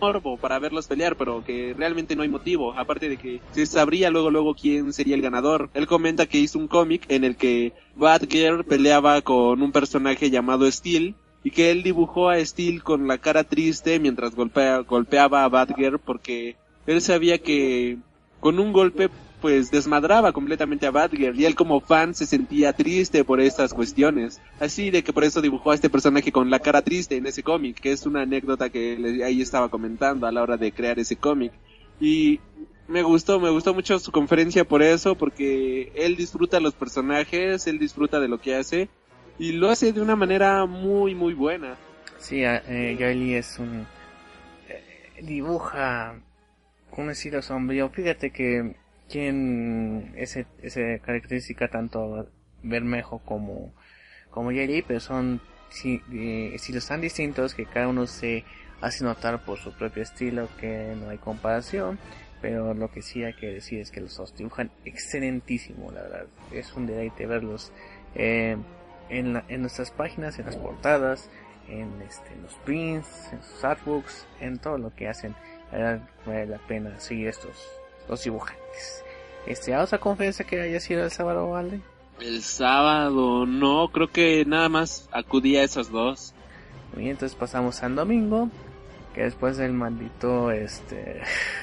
[0.00, 4.10] morbo para verlos pelear, pero que realmente no hay motivo, aparte de que se sabría
[4.10, 5.70] luego luego quién sería el ganador.
[5.74, 10.70] Él comenta que hizo un cómic en el que Batgirl peleaba con un personaje llamado
[10.70, 15.48] Steel y que él dibujó a Steel con la cara triste mientras golpea, golpeaba a
[15.48, 16.56] Batgirl porque
[16.86, 17.98] él sabía que
[18.40, 19.08] con un golpe
[19.46, 24.40] pues desmadraba completamente a Batgirl y él como fan se sentía triste por estas cuestiones.
[24.58, 27.44] Así de que por eso dibujó a este personaje con la cara triste en ese
[27.44, 31.14] cómic, que es una anécdota que ahí estaba comentando a la hora de crear ese
[31.14, 31.52] cómic.
[32.00, 32.40] Y
[32.88, 37.78] me gustó, me gustó mucho su conferencia por eso, porque él disfruta los personajes, él
[37.78, 38.88] disfruta de lo que hace
[39.38, 41.76] y lo hace de una manera muy, muy buena.
[42.18, 43.86] Sí, eh, es un...
[44.68, 46.16] Eh, dibuja
[46.96, 47.88] un estilo sombrío.
[47.90, 48.74] Fíjate que
[49.08, 52.28] quien ese, esa característica tanto
[52.62, 53.72] Bermejo como,
[54.30, 55.40] como Jerry, pero son
[55.84, 58.44] eh, estilos tan distintos que cada uno se
[58.80, 61.98] hace notar por su propio estilo que no hay comparación.
[62.42, 66.26] Pero lo que sí hay que decir es que los dos dibujan excelentísimo, la verdad.
[66.52, 67.72] Es un deleite verlos
[68.14, 68.56] eh,
[69.08, 71.30] en, en nuestras páginas, en las portadas,
[71.68, 75.34] en, este, los prints, en sus artbooks, en todo lo que hacen.
[75.72, 77.66] La verdad vale la pena seguir estos
[78.08, 79.04] los dibujantes.
[79.46, 81.80] Este, ¿a otra conferencia que haya sido el sábado, ¿vale?
[82.20, 86.34] El sábado, no, creo que nada más acudí a esas dos.
[86.94, 88.48] Bien, entonces pasamos al domingo,
[89.14, 91.20] que después del maldito, este,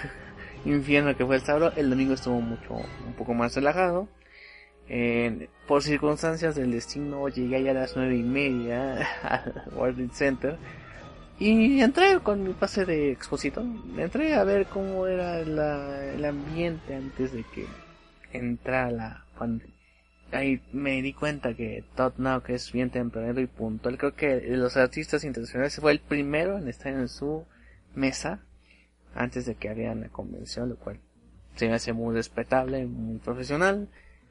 [0.66, 2.76] infierno que fue el sábado, el domingo estuvo mucho,
[3.06, 4.08] un poco más relajado.
[5.68, 10.58] por circunstancias del destino llegué ya a las nueve y media al World Center
[11.40, 13.64] y entré con mi pase de expositor.
[13.98, 17.66] Entré a ver cómo era el ambiente antes de que
[18.32, 19.26] entrara la
[20.32, 24.42] ahí me di cuenta que Todd Now que es bien tempranero y puntual creo que
[24.48, 27.46] los artistas internacionales fue el primero en estar en su
[27.96, 28.44] mesa
[29.14, 31.00] antes de que harían la convención lo cual
[31.56, 33.90] se me hace muy respetable muy profesional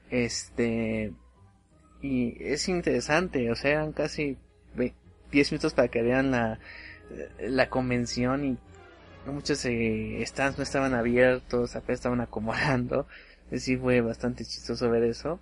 [0.09, 1.13] este
[2.01, 4.37] y es interesante o sea eran casi
[5.31, 6.59] 10 minutos para que vean la
[7.39, 8.57] la convención y
[9.31, 13.07] muchos eh, stands no estaban abiertos, apenas estaban acomodando.
[13.55, 15.39] Sí fue bastante chistoso ver eso.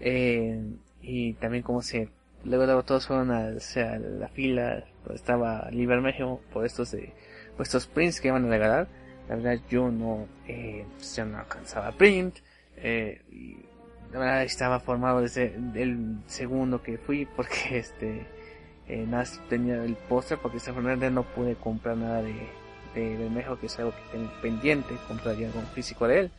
[0.00, 0.62] Eh,
[1.02, 2.08] y también como se,
[2.44, 7.12] luego, luego todos fueron a, la fila, pues estaba Libermejo por estos, eh,
[7.56, 8.88] por estos prints que iban a regalar.
[9.28, 12.38] La verdad yo no, eh, pues, no alcanzaba print.
[12.76, 13.20] Eh,
[14.12, 18.26] la verdad estaba formado desde el segundo que fui porque este,
[18.90, 22.34] eh, tenía el póster porque desafortunadamente no pude comprar nada de,
[22.94, 26.32] de Bermejo que es algo que tengo pendiente compraría algo físico de él.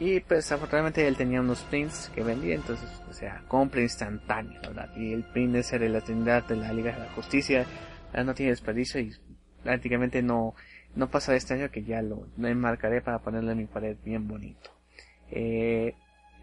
[0.00, 4.94] Y pues desafortunadamente él tenía unos prints que vendía entonces o sea compra instantánea verdad.
[4.96, 7.64] Y el print ese de la Trinidad de la Liga de la Justicia.
[8.14, 9.14] No tiene desperdicio y
[9.62, 10.54] prácticamente no
[10.94, 14.70] no pasa este año que ya lo, enmarcaré para ponerlo en mi pared bien bonito.
[15.30, 15.94] Eh,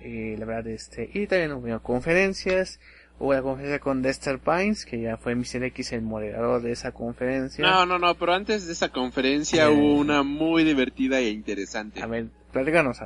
[0.01, 2.79] eh, la verdad este y también hubo conferencias
[3.17, 5.63] Hubo la conferencia con Dexter Pines, que ya fue Mr.
[5.63, 7.63] X el moderador de esa conferencia.
[7.63, 12.01] No, no, no, pero antes de esa conferencia hubo una muy divertida e interesante.
[12.01, 12.97] A ver, platícanos.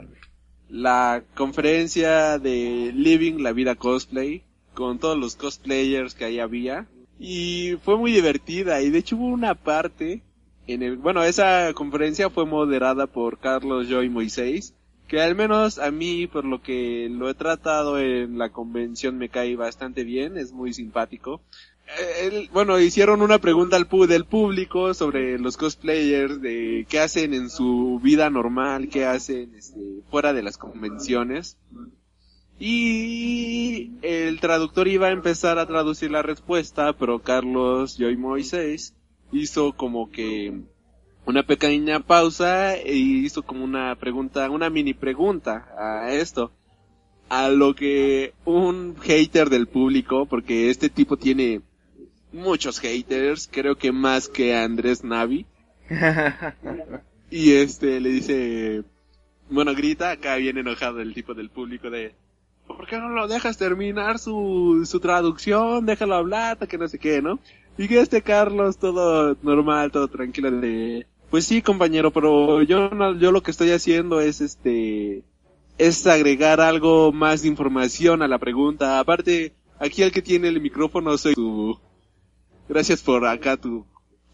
[0.67, 4.43] La conferencia de Living la Vida Cosplay,
[4.73, 6.87] con todos los cosplayers que ahí había.
[7.19, 10.23] Y fue muy divertida, y de hecho hubo una parte
[10.67, 14.75] en el, bueno, esa conferencia fue moderada por Carlos Joy Moisés,
[15.09, 19.27] que al menos a mí, por lo que lo he tratado en la convención, me
[19.27, 21.41] cae bastante bien, es muy simpático.
[21.99, 27.49] Eh, bueno, hicieron una pregunta al del público sobre los cosplayers, de qué hacen en
[27.49, 29.79] su vida normal, qué hacen este,
[30.11, 31.57] fuera de las convenciones.
[32.59, 38.93] Y el traductor iba a empezar a traducir la respuesta, pero Carlos Joy Moisés
[39.31, 40.61] hizo como que
[41.25, 46.51] una pequeña pausa y hizo como una pregunta, una mini pregunta a esto.
[47.29, 51.61] A lo que un hater del público, porque este tipo tiene
[52.31, 55.45] muchos haters, creo que más que Andrés Navi.
[57.29, 58.83] y este le dice,
[59.49, 62.13] bueno, grita, acá viene enojado el tipo del público de,
[62.67, 65.85] ¿por qué no lo dejas terminar su, su traducción?
[65.85, 67.39] Déjalo hablar, que no sé qué, ¿no?
[67.79, 73.31] Y que este Carlos todo normal, todo tranquilo de, pues sí, compañero, pero yo yo
[73.31, 75.23] lo que estoy haciendo es este
[75.77, 78.99] es agregar algo más de información a la pregunta.
[78.99, 81.79] Aparte, aquí el que tiene el micrófono soy tú.
[82.67, 83.85] Gracias por acá tu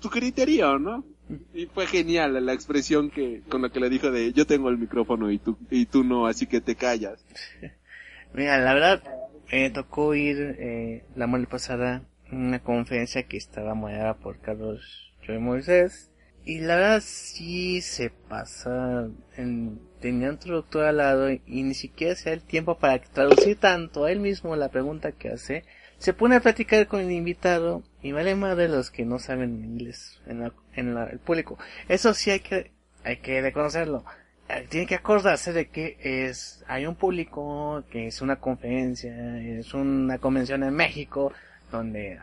[0.02, 1.06] tu criterio, ¿no?
[1.54, 4.80] Y fue genial la expresión que con la que le dijo de yo tengo el
[4.80, 7.24] micrófono y tú y tú no, así que te callas.
[8.34, 9.04] Mira, la verdad,
[9.52, 15.40] me tocó ir eh, la semana pasada una conferencia que estaba moderada por Carlos Joy
[15.40, 16.12] Moisés.
[16.44, 22.16] Y la verdad sí se pasa, en, tenía un traductor al lado y ni siquiera
[22.16, 25.64] se da el tiempo para traducir tanto a él mismo la pregunta que hace.
[25.98, 29.64] Se pone a platicar con el invitado y vale más de los que no saben
[29.64, 31.58] inglés en, la, en el público.
[31.90, 32.72] Eso sí hay que,
[33.04, 34.06] hay que reconocerlo.
[34.48, 39.74] Eh, tiene que acordarse de que es, hay un público, que es una conferencia, es
[39.74, 41.34] una convención en México,
[41.78, 42.20] donde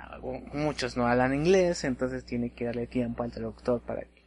[0.53, 4.23] muchos no hablan inglés, entonces tiene que darle tiempo al traductor para que,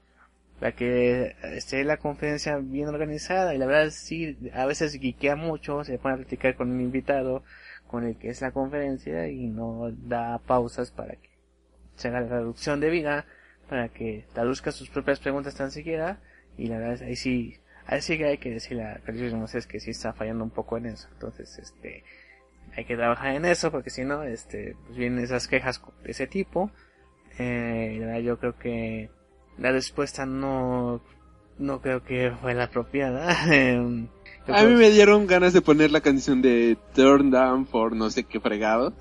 [0.59, 3.53] para que esté la conferencia bien organizada.
[3.53, 7.43] Y la verdad sí, a veces guiquea mucho, se pone a platicar con un invitado
[7.87, 11.29] con el que es la conferencia y no da pausas para que
[11.95, 13.25] se haga la traducción de vida,
[13.69, 16.19] para que traduzca sus propias preguntas tan siquiera.
[16.57, 19.01] Y la verdad ahí sí, ahí sí que hay que decirle a
[19.47, 22.03] sé, es que sí está fallando un poco en eso, entonces este,
[22.75, 26.27] hay que trabajar en eso porque si no, este, pues vienen esas quejas de ese
[26.27, 26.71] tipo.
[27.37, 29.09] Eh, yo creo que
[29.57, 31.01] la respuesta no,
[31.57, 33.29] no creo que fue la apropiada.
[33.49, 38.23] a mí me dieron ganas de poner la canción de Turn Down for no sé
[38.23, 38.93] qué fregado.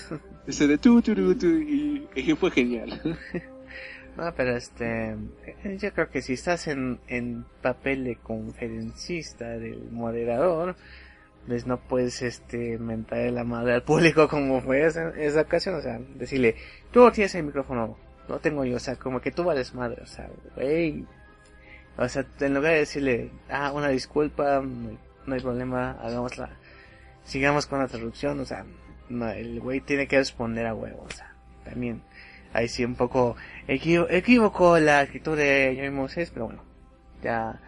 [0.46, 3.00] Ese de tu, tu, tu, tu, y, y fue genial.
[4.16, 5.16] no, pero este,
[5.78, 10.76] yo creo que si estás en, en papel de conferencista del moderador,
[11.46, 15.80] pues no puedes este mentar la madre al público como fue esa, esa ocasión, o
[15.82, 16.56] sea, decirle,
[16.90, 17.96] tú tienes el micrófono,
[18.28, 21.04] no tengo yo, o sea, como que tú vales madre, o sea, güey,
[21.96, 26.50] o sea, en lugar de decirle, ah, una disculpa, no, hay problema, hagámosla,
[27.24, 28.64] sigamos con la traducción, o sea,
[29.08, 31.34] no, el güey tiene que responder a huevo, o sea,
[31.64, 32.02] también,
[32.52, 33.36] ahí sí un poco
[33.66, 36.62] equivoco la actitud de Jaime Moses, pero bueno,
[37.22, 37.60] ya,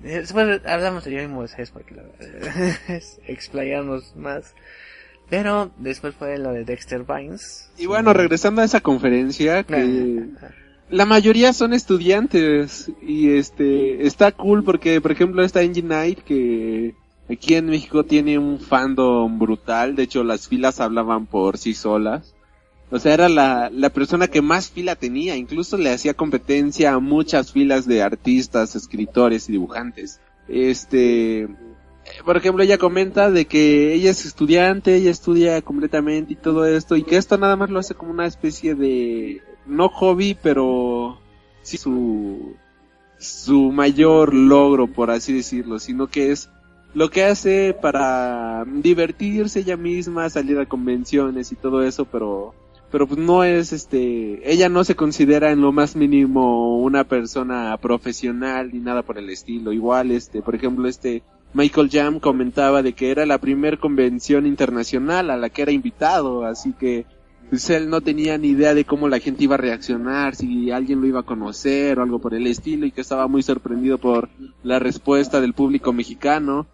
[0.00, 4.54] Después hablamos de Joey Moisés porque la verdad es explayarnos más.
[5.28, 7.68] Pero después fue lo de Dexter Vines.
[7.76, 10.28] Y bueno, regresando a esa conferencia, que
[10.88, 16.94] la mayoría son estudiantes y este está cool porque, por ejemplo, está Engine Night que
[17.28, 19.96] aquí en México tiene un fandom brutal.
[19.96, 22.35] De hecho, las filas hablaban por sí solas.
[22.90, 27.00] O sea, era la, la persona que más fila tenía, incluso le hacía competencia a
[27.00, 30.20] muchas filas de artistas, escritores y dibujantes.
[30.46, 31.48] Este,
[32.24, 36.96] por ejemplo, ella comenta de que ella es estudiante, ella estudia completamente y todo esto,
[36.96, 41.18] y que esto nada más lo hace como una especie de, no hobby, pero
[41.62, 42.54] sí su,
[43.18, 46.50] su mayor logro, por así decirlo, sino que es
[46.94, 52.54] lo que hace para divertirse ella misma, salir a convenciones y todo eso, pero
[52.90, 57.76] pero pues no es este, ella no se considera en lo más mínimo una persona
[57.78, 59.72] profesional ni nada por el estilo.
[59.72, 61.22] Igual este, por ejemplo este
[61.52, 66.44] Michael Jam comentaba de que era la primer convención internacional a la que era invitado,
[66.44, 67.06] así que
[67.48, 71.00] pues él no tenía ni idea de cómo la gente iba a reaccionar, si alguien
[71.00, 74.28] lo iba a conocer o algo por el estilo y que estaba muy sorprendido por
[74.64, 76.66] la respuesta del público mexicano.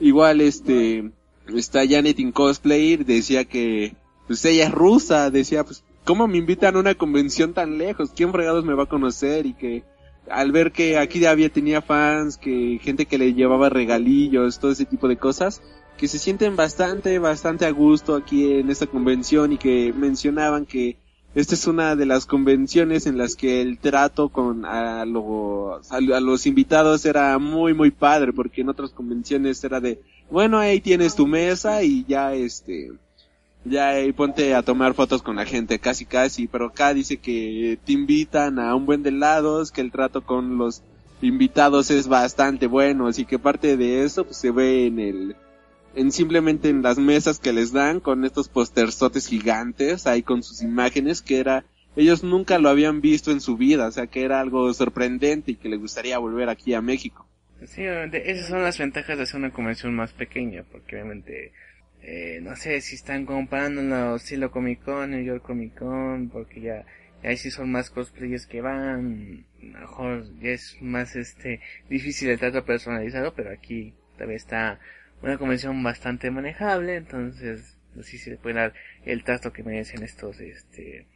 [0.00, 1.12] Igual este,
[1.54, 3.94] está Janet in Cosplay, decía que
[4.26, 8.12] pues ella es rusa, decía, pues, ¿cómo me invitan a una convención tan lejos?
[8.14, 9.46] ¿Quién fregados me va a conocer?
[9.46, 9.84] Y que
[10.30, 14.86] al ver que aquí había tenía fans, que gente que le llevaba regalillos, todo ese
[14.86, 15.62] tipo de cosas,
[15.96, 20.96] que se sienten bastante, bastante a gusto aquí en esta convención y que mencionaban que
[21.34, 26.00] esta es una de las convenciones en las que el trato con a los, a
[26.00, 30.00] los invitados era muy, muy padre, porque en otras convenciones era de,
[30.30, 32.92] bueno, ahí tienes tu mesa y ya este,
[33.64, 37.78] ya y ponte a tomar fotos con la gente, casi casi, pero acá dice que
[37.84, 40.82] te invitan a un buen de lados, que el trato con los
[41.22, 45.36] invitados es bastante bueno, así que parte de eso pues se ve en el
[45.96, 50.60] en simplemente en las mesas que les dan con estos posterzotes gigantes ahí con sus
[50.60, 51.64] imágenes que era
[51.96, 55.56] ellos nunca lo habían visto en su vida, o sea que era algo sorprendente y
[55.56, 57.26] que les gustaría volver aquí a México.
[57.66, 61.52] Sí, obviamente, esas son las ventajas de hacer una convención más pequeña, porque obviamente
[62.06, 66.84] eh, no sé si están comparando estilo Comic Con, New York Comic Con, porque ya,
[67.22, 72.62] ahí sí son más cosplayers que van, mejor ya es más este difícil el trato
[72.66, 74.80] personalizado, pero aquí todavía está
[75.22, 78.74] una convención bastante manejable, entonces así se puede dar
[79.06, 81.06] el trato que merecen estos este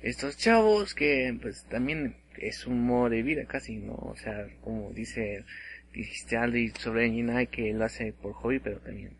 [0.00, 3.92] estos chavos que pues también es un modo de vida casi, ¿no?
[3.94, 5.44] O sea, como dice
[5.92, 9.19] dijiste Aldi sobre Engine que lo hace por hobby, pero también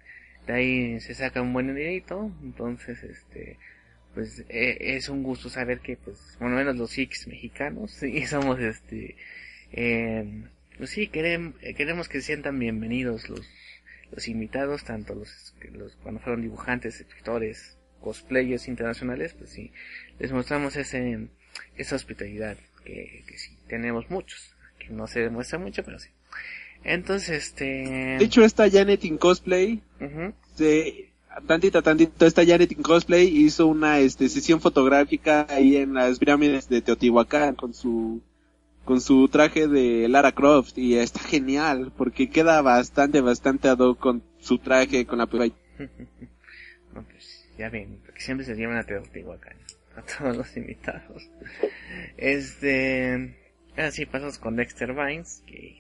[0.51, 3.57] de ahí se saca un buen dinerito, entonces este
[4.14, 8.59] pues e, es un gusto saber que pues bueno menos los Six mexicanos sí somos
[8.59, 9.16] este
[9.72, 10.44] eh,
[10.76, 13.46] pues sí queremos, queremos que sientan bienvenidos los
[14.11, 19.72] los invitados, tanto los, los cuando fueron dibujantes, escritores, cosplayers internacionales, pues sí,
[20.18, 21.28] les mostramos ese,
[21.76, 26.11] esa hospitalidad que, que sí, tenemos muchos, que no se demuestra mucho, pero sí.
[26.82, 27.64] Entonces, este...
[28.18, 29.82] De hecho, esta Janet in cosplay,
[30.61, 31.11] se,
[31.46, 36.68] tantita, tantita, esta Janet in cosplay hizo una este, sesión fotográfica ahí en las pirámides
[36.68, 38.20] de Teotihuacán con su
[38.84, 43.98] con su traje de Lara Croft y está genial porque queda bastante, bastante ad hoc
[43.98, 45.26] con su traje, con la
[46.92, 49.56] No, pues, ya ven, porque siempre se llevan a Teotihuacán,
[49.96, 51.30] a todos los invitados.
[52.16, 53.36] Este,
[53.76, 55.80] así pasamos con Dexter Vines, que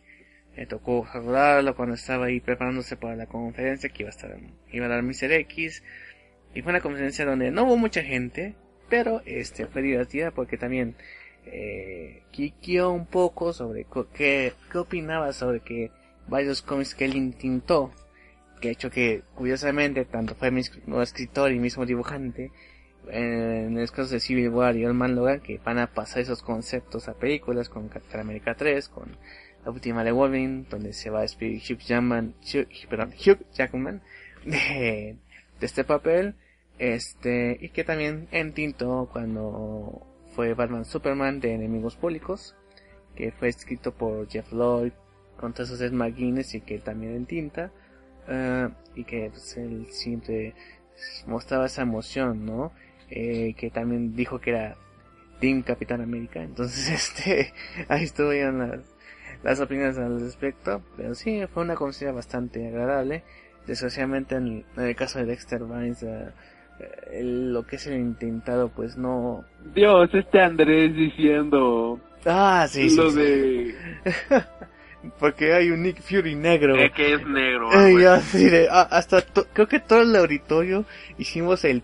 [0.56, 4.36] me tocó saludarlo cuando estaba ahí preparándose para la conferencia que iba a estar,
[4.70, 5.32] iba a dar Mr.
[5.32, 5.82] X.
[6.54, 8.54] Y fue una conferencia donde no hubo mucha gente,
[8.88, 10.96] pero este fue divertida porque también
[11.46, 15.90] eh, quiqueó un poco sobre qué, qué opinaba sobre que
[16.26, 17.92] varios cómics que él intentó,
[18.60, 22.50] que hecho que curiosamente tanto fue mismo escritor y mismo dibujante,
[23.08, 26.42] en el caso de Civil War y Old Man Logan, que van a pasar esos
[26.42, 29.16] conceptos a películas con Capitán América 3, con
[29.64, 34.02] la última de Wolverine, donde se va a despedir Hugh Jackman, Hugh, perdón, Hugh Jackman
[34.44, 35.16] de,
[35.60, 36.34] este papel,
[36.78, 42.54] este, y que también entintó cuando fue Batman Superman de Enemigos Públicos,
[43.14, 44.92] que fue escrito por Jeff Lloyd,
[45.36, 47.70] con de Ed McGuinness y que también en tinta,
[48.28, 50.54] eh, y que pues, él siempre
[51.26, 52.72] mostraba esa emoción, ¿no?
[53.10, 54.76] Eh, que también dijo que era
[55.40, 56.88] Team Capitán América, entonces
[57.18, 57.52] este,
[57.88, 58.80] ahí estuvieron las,
[59.42, 63.22] las opiniones al respecto, pero sí, fue una conferencia bastante agradable,
[63.66, 66.28] desgraciadamente en, en el caso de Dexter Vines, eh,
[67.12, 69.44] el- lo que es el intentado pues no...
[69.74, 73.16] Dios, este Andrés diciendo Ah, sí, sí, lo sí.
[73.18, 73.74] de
[75.18, 76.76] Porque hay un Nick Fury negro.
[76.76, 77.70] eh, que es negro.
[78.12, 80.84] Así de, ah, hasta to- creo que todo el auditorio
[81.16, 81.82] hicimos el,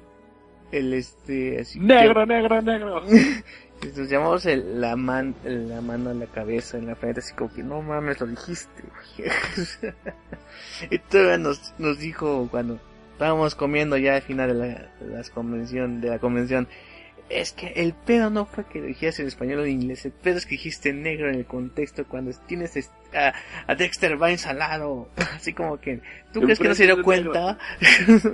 [0.72, 3.02] el este, así que- Negro, negro, negro.
[3.96, 7.52] nos llamamos el, la man, la mano en la cabeza, en la frente, así como
[7.52, 8.82] que no mames, lo dijiste.
[9.16, 9.30] güey".
[10.90, 12.80] y todavía nos, nos dijo cuando
[13.12, 16.68] estábamos comiendo ya al final de la, las convención, de la convención,
[17.28, 20.12] es que el pedo no fue que lo dijeras en español o en inglés, el
[20.12, 23.34] pedo es que dijiste negro en el contexto cuando tienes a,
[23.66, 26.00] a Dexter Vines al lado, así como que,
[26.32, 27.58] ¿tú crees que no se dio cuenta?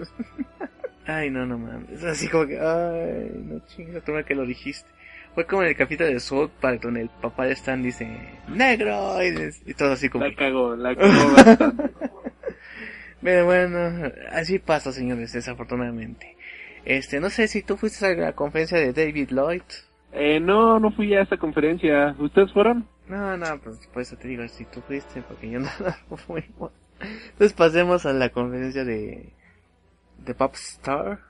[1.06, 4.88] ay, no, no mames, así como que, ay, no chingas, tú que lo dijiste.
[5.34, 8.06] Fue como en el capítulo de South Park donde el papá de Stan dice,
[8.48, 11.90] negro, y, y todo así como La cagó, la cagó bastante.
[13.22, 16.36] pero bueno, así pasa, señores, desafortunadamente.
[16.84, 19.62] Este, no sé si tú fuiste a la conferencia de David Lloyd.
[20.12, 22.14] Eh, no, no fui a esta conferencia.
[22.18, 22.86] ¿Ustedes fueron?
[23.08, 25.68] No, no, pues por eso te digo si tú fuiste, porque yo no,
[26.10, 26.44] no fui.
[27.00, 29.32] Entonces pasemos a la conferencia de,
[30.18, 31.20] de Popstar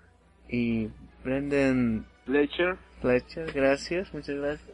[0.49, 0.89] y
[1.25, 2.77] Brendan Fletcher.
[3.03, 4.71] Fletcher, gracias, muchas gracias.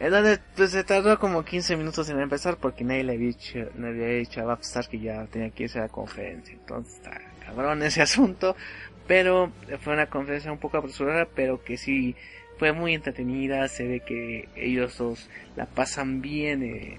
[0.00, 3.58] En donde pues, se tardó como 15 minutos en empezar porque nadie le había dicho,
[3.78, 6.52] le había dicho a Popstar que ya tenía que irse a la conferencia.
[6.52, 8.56] Entonces está cabrón ese asunto.
[9.06, 12.16] Pero fue una conferencia un poco apresurada, pero que sí
[12.58, 13.68] fue muy entretenida.
[13.68, 16.98] Se ve que ellos dos la pasan bien eh,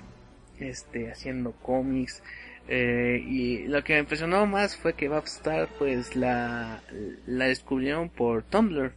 [0.60, 2.24] este, haciendo cómics.
[2.68, 6.82] Eh, y lo que me impresionó más fue que Babstar pues la,
[7.28, 8.94] la descubrieron por Tumblr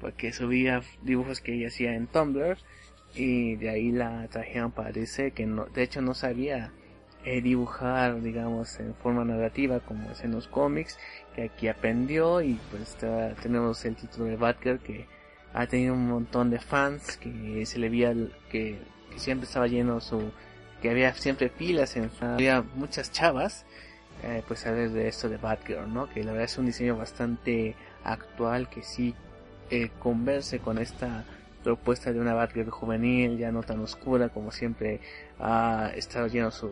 [0.00, 2.58] porque subía dibujos que ella hacía en Tumblr
[3.14, 6.72] y de ahí la trajeron para DC que no, de hecho no sabía
[7.24, 10.98] eh, dibujar digamos en forma narrativa como es en los cómics
[11.34, 15.06] que aquí aprendió y pues está- tenemos el título de Batgirl que
[15.54, 18.14] ha tenido un montón de fans que se le veía
[18.50, 18.78] que,
[19.16, 20.30] siempre estaba lleno su
[20.82, 23.64] que había siempre filas en había muchas chavas
[24.22, 26.96] eh, pues a ver de esto de Batgirl no que la verdad es un diseño
[26.96, 27.74] bastante
[28.04, 29.14] actual que sí
[29.70, 31.24] eh, converse con esta
[31.66, 35.00] propuesta de una Batgirl juvenil, ya no tan oscura como siempre
[35.40, 36.70] ha estado lleno su,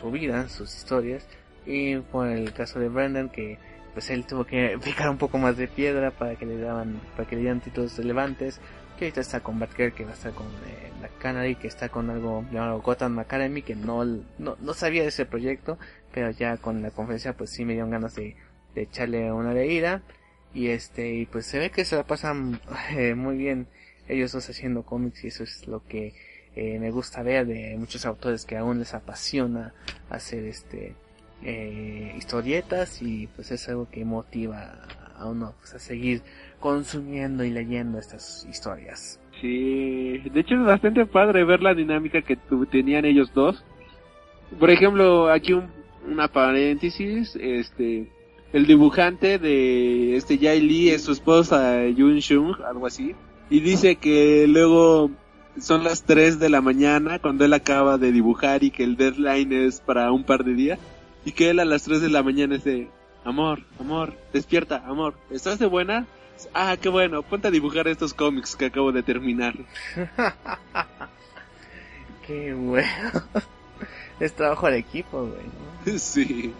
[0.00, 1.26] su vida, sus historias.
[1.66, 3.58] Y por el caso de Brendan, que
[3.92, 7.28] pues él tuvo que picar un poco más de piedra para que le daban, para
[7.28, 8.60] que le dieran títulos relevantes.
[8.96, 11.88] Que ahorita está con Batgirl, que va a estar con eh, la Canary, que está
[11.88, 15.76] con algo llamado Gotham Academy, que no, no, no sabía de ese proyecto,
[16.12, 18.36] pero ya con la conferencia pues sí me dieron ganas de,
[18.76, 20.02] de echarle una leída
[20.56, 22.58] y este y pues se ve que se la pasan
[22.96, 23.66] eh, muy bien
[24.08, 26.14] ellos dos haciendo cómics y eso es lo que
[26.56, 29.74] eh, me gusta ver de muchos autores que aún les apasiona
[30.08, 30.94] hacer este
[31.42, 36.22] eh, historietas y pues es algo que motiva a uno pues, a seguir
[36.58, 42.38] consumiendo y leyendo estas historias Sí, de hecho es bastante padre ver la dinámica que
[42.70, 43.62] tenían ellos dos.
[44.58, 45.68] Por ejemplo, aquí un,
[46.10, 48.08] una paréntesis, este,
[48.56, 53.14] el dibujante de este Jai Lee es su esposa Yun Shung, algo así,
[53.50, 55.10] y dice que luego
[55.60, 59.52] son las 3 de la mañana cuando él acaba de dibujar y que el deadline
[59.52, 60.78] es para un par de días,
[61.26, 62.88] y que él a las 3 de la mañana es de,
[63.26, 66.06] amor, amor, despierta, amor, ¿estás de buena?
[66.54, 69.54] Ah, qué bueno, ponte a dibujar estos cómics que acabo de terminar.
[72.26, 73.22] qué bueno.
[74.20, 75.98] es trabajo de equipo, güey.
[75.98, 76.54] Sí.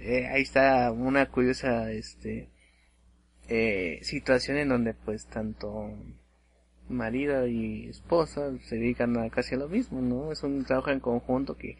[0.00, 2.48] Eh, ahí está una curiosa este
[3.48, 5.92] eh, situación en donde pues tanto
[6.88, 10.32] marido y esposa se dedican a casi a lo mismo, ¿no?
[10.32, 11.78] Es un trabajo en conjunto que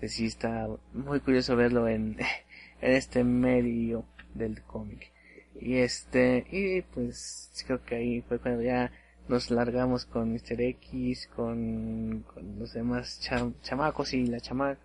[0.00, 2.16] pues, sí está muy curioso verlo en,
[2.80, 5.12] en este medio del cómic.
[5.60, 8.90] Y este, y pues creo que ahí fue cuando ya
[9.28, 10.60] nos largamos con Mr.
[10.60, 12.24] X, con,
[12.58, 13.20] los demás
[13.62, 14.80] chamacos y la chamaca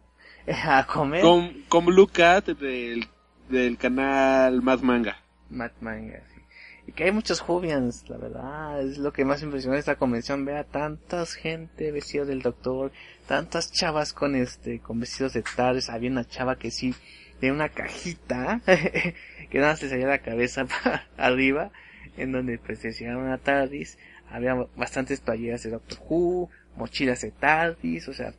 [0.66, 1.22] a comer.
[1.22, 3.08] Con, con Blue Cat del,
[3.50, 5.18] del canal Mad Manga.
[5.50, 6.42] Mad Manga, sí.
[6.88, 10.64] Y que hay muchos Jubians, la verdad, es lo que más impresionó esta convención, vea
[10.64, 12.92] tantas gente vestido del doctor,
[13.28, 16.96] tantas chavas con este, con vestidos de tales, había una chava que sí,
[17.42, 18.62] de una cajita,
[19.52, 21.72] que nada se salía la cabeza para arriba,
[22.18, 28.08] en donde pues decía una TARDIS, había bastantes playeras de Doctor Who, mochilas de TARDIS,
[28.08, 28.34] o sea,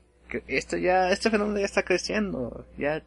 [0.47, 3.03] esto ya, este fenómeno ya está creciendo, ya,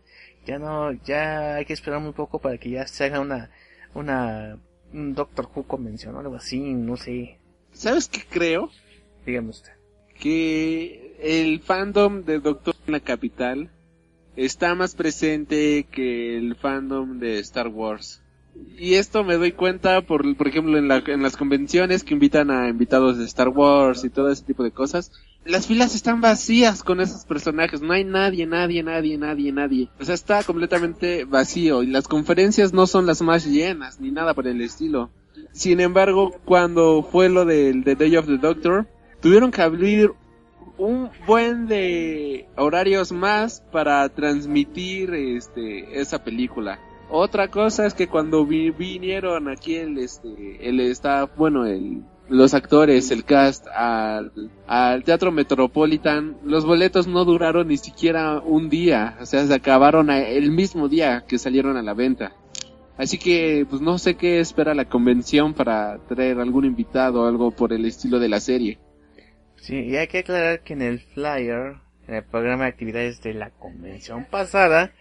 [0.46, 3.50] ya no, ya hay que esperar muy poco para que ya se haga una,
[3.94, 4.58] una,
[4.94, 7.40] un Doctor Who convención o algo así, no sé.
[7.72, 8.70] ¿Sabes qué creo?
[9.26, 9.72] Dígame usted.
[10.20, 13.72] Que el fandom de Doctor en la capital
[14.36, 18.22] está más presente que el fandom de Star Wars.
[18.78, 22.52] Y esto me doy cuenta por, por ejemplo, en, la, en las convenciones que invitan
[22.52, 25.12] a invitados de Star Wars y todo ese tipo de cosas.
[25.46, 27.82] Las filas están vacías con esos personajes.
[27.82, 29.90] No hay nadie, nadie, nadie, nadie, nadie.
[30.00, 31.84] O sea, está completamente vacío.
[31.84, 35.10] Y las conferencias no son las más llenas, ni nada por el estilo.
[35.52, 38.88] Sin embargo, cuando fue lo del The Day of the Doctor,
[39.22, 40.14] tuvieron que abrir
[40.78, 46.80] un buen de horarios más para transmitir este esa película.
[47.10, 53.12] Otra cosa es que cuando vinieron aquí el este el staff, bueno, el los actores,
[53.12, 54.32] el cast al,
[54.66, 60.10] al Teatro Metropolitan, los boletos no duraron ni siquiera un día, o sea, se acabaron
[60.10, 62.34] el mismo día que salieron a la venta.
[62.98, 67.52] Así que, pues no sé qué espera la convención para traer algún invitado o algo
[67.52, 68.78] por el estilo de la serie.
[69.56, 73.34] Sí, y hay que aclarar que en el flyer, en el programa de actividades de
[73.34, 74.92] la convención pasada,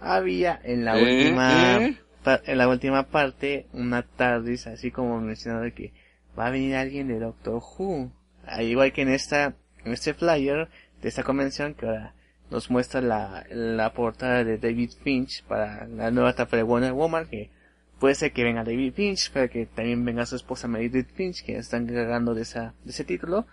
[0.00, 1.02] había en la ¿Eh?
[1.02, 1.96] última, ¿Eh?
[2.44, 5.92] en la última parte una TARDIS, así como mencionado que
[6.38, 8.10] va a venir alguien de Doctor Who.
[8.44, 9.54] Al igual que en esta,
[9.84, 10.68] en este flyer
[11.02, 12.14] de esta convención que ahora
[12.50, 17.26] nos muestra la, la portada de David Finch para la nueva etapa de Wonder Woman,
[17.26, 17.50] que
[18.00, 21.56] puede ser que venga David Finch, pero que también venga su esposa Meredith Finch, que
[21.56, 23.46] están cargando de esa, de ese título.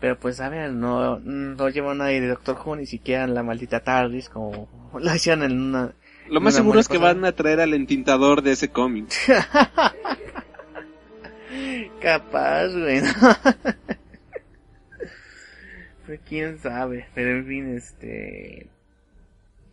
[0.00, 3.80] Pero pues a ver, no, no lleva nadie de Doctor Who, ni siquiera la maldita
[3.80, 4.68] TARDIS, como
[4.98, 5.94] lo hacían en una...
[6.28, 9.08] Lo más seguro es que van a traer al entintador de ese cómic.
[12.00, 13.00] Capaz, güey.
[16.06, 18.66] pues quién sabe, pero en fin, este...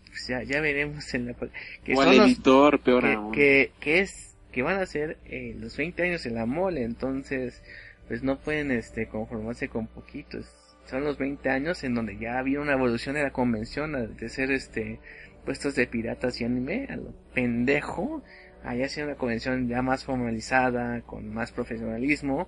[0.08, 1.36] Pues ya, ya veremos en la...
[1.84, 3.32] Que o editor, peor que, aún.
[3.32, 7.62] Que, que, es, que van a ser eh, los 20 años en la mole, entonces
[8.08, 10.46] pues no pueden este conformarse con poquitos.
[10.86, 14.52] Son los 20 años en donde ya había una evolución de la convención de ser
[14.52, 15.00] este
[15.46, 18.24] puestos de piratas y anime a lo pendejo.
[18.64, 22.48] Allá sido una convención ya más formalizada, con más profesionalismo.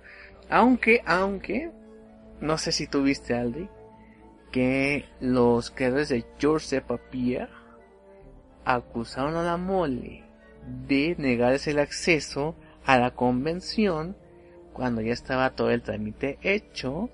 [0.50, 1.72] Aunque, aunque,
[2.42, 3.70] no sé si tuviste Aldi,
[4.52, 7.50] que los creadores de George Papier
[8.66, 10.24] acusaron a la mole
[10.88, 12.56] de negarse el acceso
[12.86, 14.16] a la convención
[14.74, 17.10] cuando ya estaba todo el trámite hecho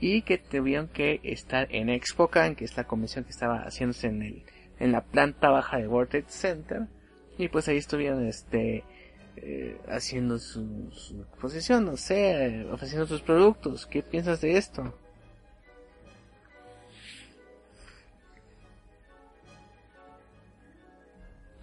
[0.00, 4.22] y que tuvieron que estar en ExpoCan, que es la convención que estaba haciéndose en
[4.22, 4.44] el
[4.78, 6.86] en la planta baja de World Trade Center
[7.38, 8.84] y pues ahí estuvieron este
[9.36, 13.86] eh, haciendo su, su exposición, no sé, ofreciendo sus productos.
[13.86, 14.92] ¿Qué piensas de esto?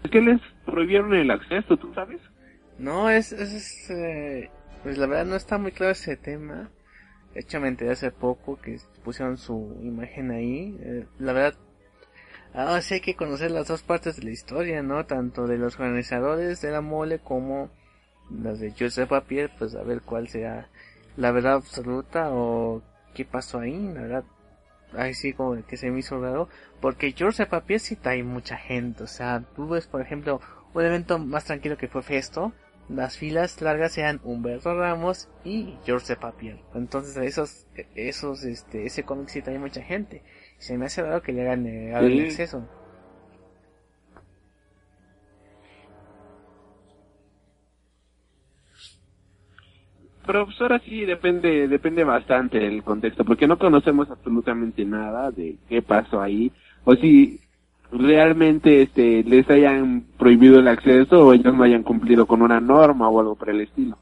[0.09, 2.21] ¿Qué les prohibieron el acceso, tú sabes?
[2.77, 4.49] No, es, es, eh,
[4.83, 6.69] pues la verdad no está muy claro ese tema.
[7.33, 10.77] De hecho me enteré hace poco que pusieron su imagen ahí.
[10.79, 11.59] Eh, la verdad,
[12.55, 15.05] ahora sí hay que conocer las dos partes de la historia, ¿no?
[15.05, 17.69] Tanto de los organizadores de la mole como
[18.29, 20.69] las de Joseph Papier, pues a ver cuál sea
[21.17, 22.81] la verdad absoluta o
[23.13, 24.23] qué pasó ahí, la verdad.
[24.93, 26.49] ahí sí como que se me hizo raro,
[26.81, 30.41] porque George Papier sí trae mucha gente, o sea, tú por ejemplo
[30.73, 32.53] un evento más tranquilo que fue Festo,
[32.89, 39.29] las filas largas eran Humberto Ramos y George Papier, entonces esos, esos, este, ese cómic
[39.29, 40.21] sí trae mucha gente,
[40.57, 42.67] se me hace raro que le hagan eh, el acceso.
[50.25, 55.55] Pero pues ahora sí depende, depende bastante del contexto, porque no conocemos absolutamente nada de
[55.69, 56.51] qué pasó ahí,
[56.83, 57.39] o si
[57.91, 63.07] realmente este les hayan prohibido el acceso o ellos no hayan cumplido con una norma
[63.07, 63.97] o algo por el estilo.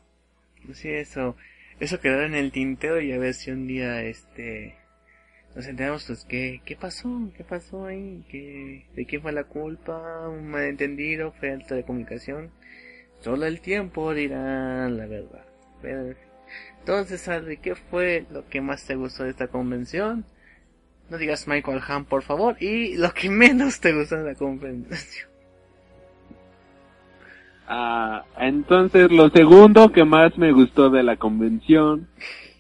[0.71, 1.35] Sí, eso,
[1.79, 4.77] eso quedó en el tintero y a ver si un día este
[5.55, 10.27] nos enteramos pues qué, qué pasó, qué pasó ahí, ¿Qué, de quién fue la culpa,
[10.27, 12.49] un malentendido, falta de comunicación.
[13.19, 15.45] Solo el tiempo dirá la verdad.
[16.79, 20.25] Entonces, ¿de qué fue lo que más te gustó de esta convención?
[21.09, 22.57] No digas Michael Ham, por favor.
[22.59, 25.29] Y lo que menos te gustó de la convención.
[27.67, 32.09] Ah, entonces lo segundo que más me gustó de la convención,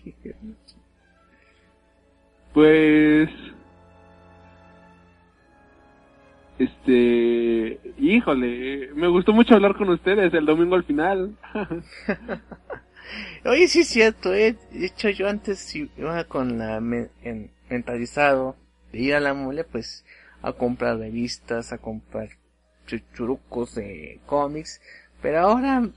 [2.53, 3.29] pues,
[6.59, 11.35] este, híjole, me gustó mucho hablar con ustedes el domingo al final.
[13.45, 14.55] Oye, sí es cierto, eh.
[14.71, 16.79] De hecho, yo antes iba con la
[17.69, 18.55] mentalizado
[18.91, 20.05] de ir a la mole, pues,
[20.41, 22.29] a comprar revistas, a comprar
[22.85, 24.79] chuchurucos de cómics.
[25.21, 25.89] Pero ahora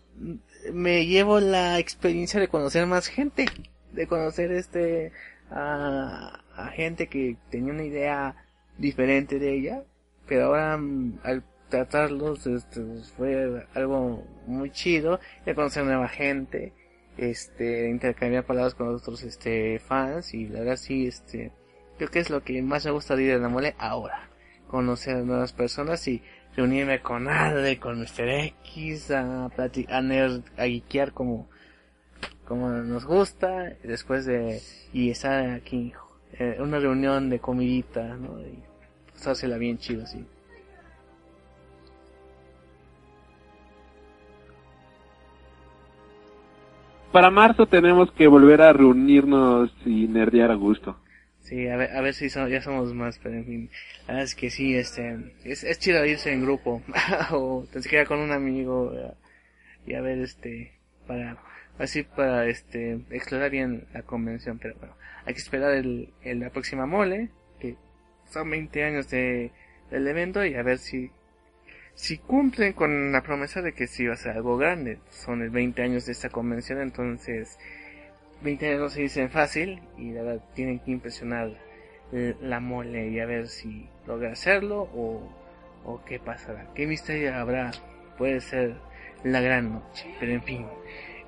[0.73, 3.47] me llevo la experiencia de conocer más gente,
[3.93, 5.13] de conocer este
[6.57, 8.37] a gente que tenía una idea
[8.79, 9.85] diferente de ella,
[10.27, 12.83] pero ahora mm, al tratarlos este,
[13.17, 16.73] fue algo muy chido, de conocer nueva gente
[17.17, 21.51] este intercambiar palabras con otros este fans y la verdad sí este
[21.97, 24.29] creo que es lo que más me gusta de a la mole ahora
[24.69, 26.23] conocer a nuevas personas y
[26.57, 28.29] reunirme con Adre, con Mr.
[28.29, 30.05] X a platicar,
[30.57, 31.49] a, guiquear como
[32.45, 34.61] como nos gusta después de
[34.93, 35.93] y estar aquí
[36.39, 38.59] eh, una reunión de comidita no y
[39.13, 40.25] pasársela bien chido así
[47.17, 50.99] para marzo tenemos que volver a reunirnos y nerdear a gusto.
[51.41, 53.71] Sí, a ver, a ver si ya somos más, pero en fin,
[54.01, 56.83] la verdad es que sí, este, es, es chido irse en grupo,
[57.31, 58.93] o te siquiera con un amigo,
[59.87, 60.73] y a ver, este,
[61.07, 61.39] para,
[61.79, 64.95] así para, este, explorar bien la convención, pero bueno,
[65.27, 67.77] hay que esperar el, la próxima mole, que
[68.31, 69.51] son 20 años de,
[69.91, 71.11] del evento, y a ver si
[71.97, 75.49] si cumplen con la promesa de que sí va a ser algo grande, son el
[75.49, 77.59] 20 años de esta convención, entonces
[78.43, 81.53] 20 años no se dicen fácil y la verdad tienen que impresionar
[82.13, 85.27] la mole y a ver si logra hacerlo o,
[85.85, 87.71] o qué pasará, qué misterio habrá,
[88.19, 88.75] puede ser
[89.25, 90.67] la gran noche, pero en fin,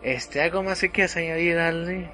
[0.02, 2.10] este, algo más que quieras añadir, darle.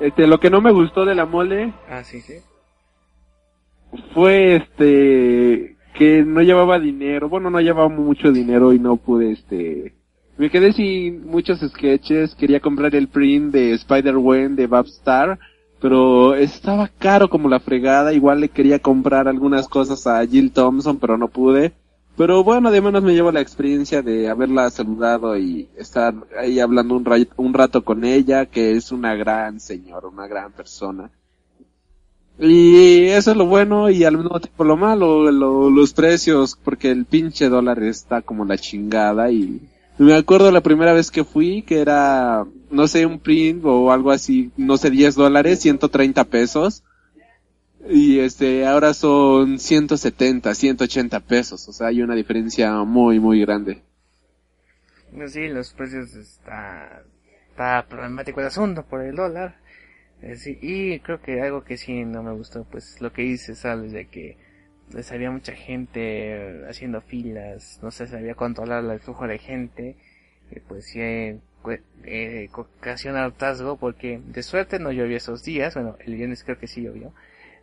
[0.00, 1.72] Este, lo que no me gustó de la mole.
[1.88, 2.34] Ah, sí, sí
[4.14, 9.94] fue este que no llevaba dinero, bueno, no llevaba mucho dinero y no pude este
[10.36, 15.38] me quedé sin muchos sketches, quería comprar el print de Spider-Gwen de Babstar,
[15.80, 20.98] pero estaba caro como la fregada, igual le quería comprar algunas cosas a Jill Thompson,
[20.98, 21.72] pero no pude.
[22.16, 26.96] Pero bueno, de menos me llevo la experiencia de haberla saludado y estar ahí hablando
[26.96, 31.10] un, un rato con ella, que es una gran señora, una gran persona.
[32.38, 37.04] Y eso es lo bueno y al mismo tiempo lo malo, los precios, porque el
[37.06, 39.60] pinche dólar está como la chingada y
[39.98, 44.10] me acuerdo la primera vez que fui que era, no sé, un print o algo
[44.10, 46.82] así, no sé, 10 dólares, 130 pesos.
[47.88, 53.82] Y este, ahora son 170, 180 pesos, o sea, hay una diferencia muy, muy grande.
[55.28, 57.02] Sí, los precios está,
[57.50, 59.56] está problemático el asunto por el dólar.
[60.22, 63.92] Eh, y creo que algo que sí no me gustó, pues lo que dice ¿sabes?
[63.92, 64.36] De que
[64.92, 69.96] les había mucha gente haciendo filas, no sé, se había controlado el flujo de gente,
[70.50, 71.40] y pues sí, eh,
[72.04, 76.68] eh, ocasiona hartazgo porque de suerte no llovió esos días, bueno, el viernes creo que
[76.68, 77.12] sí llovió,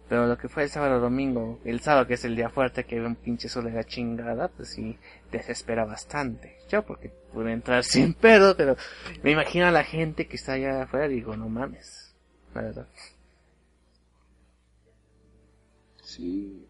[0.09, 3.01] pero lo que fue el sábado domingo, el sábado que es el día fuerte, que
[3.01, 4.97] un pinche sol de la chingada, pues sí,
[5.31, 6.57] desespera bastante.
[6.69, 8.75] Yo porque pude entrar sin pedo, pero
[9.23, 12.13] me imagino a la gente que está allá afuera y digo, no mames
[12.53, 12.87] la verdad.
[16.03, 16.67] Sí.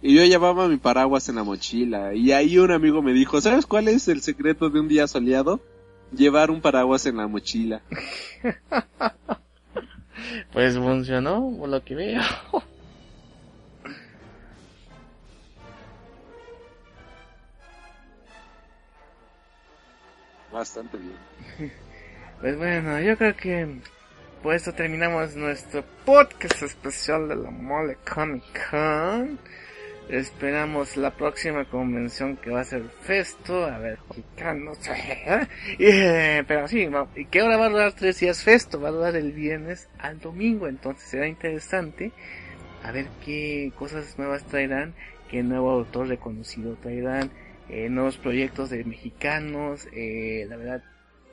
[0.00, 2.14] Y yo llevaba mi paraguas en la mochila.
[2.14, 5.60] Y ahí un amigo me dijo, ¿sabes cuál es el secreto de un día soleado?
[6.12, 7.82] Llevar un paraguas en la mochila.
[10.52, 12.20] pues funcionó, por lo que veo.
[20.52, 21.72] Bastante bien.
[22.40, 23.80] Pues bueno, yo creo que
[24.42, 29.38] por esto terminamos nuestro podcast especial de la Mole Comic Con.
[30.12, 33.64] Esperamos la próxima convención que va a ser Festo.
[33.64, 33.98] A ver,
[34.54, 34.72] no.
[35.78, 36.86] Eh, pero sí,
[37.16, 38.78] ¿y qué hora va a durar tres días Festo?
[38.78, 40.68] Va a durar el viernes al domingo.
[40.68, 42.12] Entonces será interesante
[42.82, 44.94] a ver qué cosas nuevas traerán,
[45.30, 47.30] qué nuevo autor reconocido traerán,
[47.70, 49.88] eh, nuevos proyectos de mexicanos.
[49.94, 50.84] Eh, la verdad,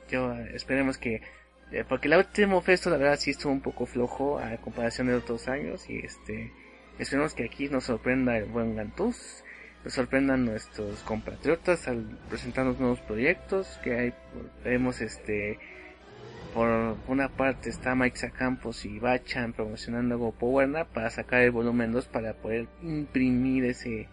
[0.08, 1.20] yo esperemos que
[1.70, 5.16] eh, porque el último festo la verdad sí estuvo un poco flojo a comparación de
[5.16, 6.50] otros años y este
[7.00, 9.42] esperemos que aquí nos sorprenda el buen Gantús,
[9.84, 14.14] nos sorprendan nuestros compatriotas al presentarnos nuevos proyectos que hay
[14.62, 15.58] vemos este
[16.52, 21.92] por una parte está Mike Sacampos y Bachan promocionando Go Power para sacar el volumen
[21.92, 24.08] 2 para poder imprimir ese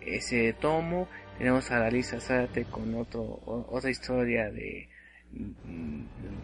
[0.00, 4.88] ese tomo tenemos a Dalisa Zárate con otro otra historia de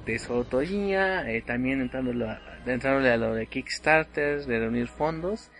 [0.07, 5.51] de su autoría, eh, también entrándole a lo de Kickstarter, de reunir fondos.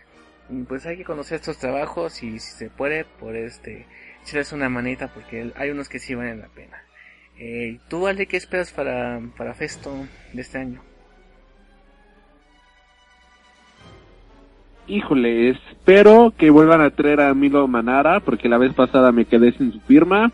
[0.69, 3.87] Pues hay que conocer estos trabajos y si se puede, por este,
[4.23, 6.83] echarles una manita porque hay unos que sí valen la pena.
[7.39, 10.83] Eh, ¿Tú, vale qué esperas para, para Festo de este año?
[14.87, 19.53] Híjole, espero que vuelvan a traer a Milo Manara porque la vez pasada me quedé
[19.53, 20.31] sin su firma.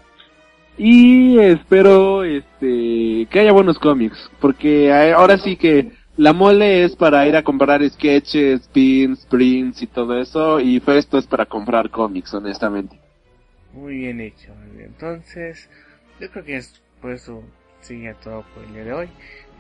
[0.77, 7.27] Y espero este que haya buenos cómics, porque ahora sí que la mole es para
[7.27, 12.35] ir a comprar sketches, pins, prints y todo eso, y esto es para comprar cómics,
[12.35, 12.95] honestamente.
[13.73, 15.71] Muy bien hecho, entonces
[16.21, 17.43] yo creo que es por eso
[17.81, 19.09] sigue todo por el día de hoy.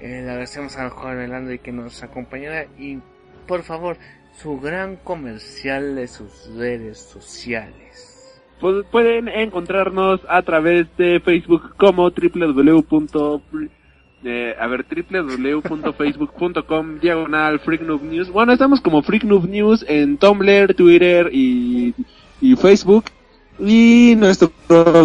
[0.03, 2.99] Eh, le agradecemos a Juan y que nos acompañara y
[3.47, 3.97] por favor
[4.37, 8.39] su gran comercial de sus redes sociales.
[8.61, 13.71] Pues, pueden encontrarnos a través de Facebook como www.
[14.23, 18.31] Eh, a ver, www.facebook.com diagonal Freaknoob News.
[18.31, 21.95] Bueno, estamos como Freaknoob News en Tumblr, Twitter y,
[22.41, 23.05] y Facebook.
[23.62, 24.51] Y nuestro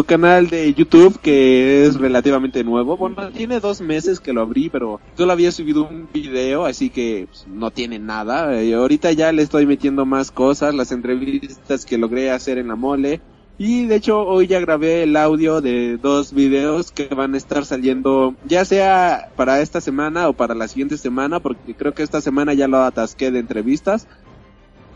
[0.05, 2.95] canal de YouTube, que es relativamente nuevo.
[2.95, 7.27] Bueno, tiene dos meses que lo abrí, pero solo había subido un video, así que
[7.29, 8.63] pues, no tiene nada.
[8.63, 12.75] Y ahorita ya le estoy metiendo más cosas, las entrevistas que logré hacer en la
[12.75, 13.19] mole.
[13.57, 17.65] Y de hecho hoy ya grabé el audio de dos videos que van a estar
[17.65, 22.19] saliendo ya sea para esta semana o para la siguiente semana porque creo que esta
[22.19, 24.07] semana ya lo atasqué de entrevistas.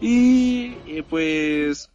[0.02, 0.72] Y,
[1.10, 1.90] pues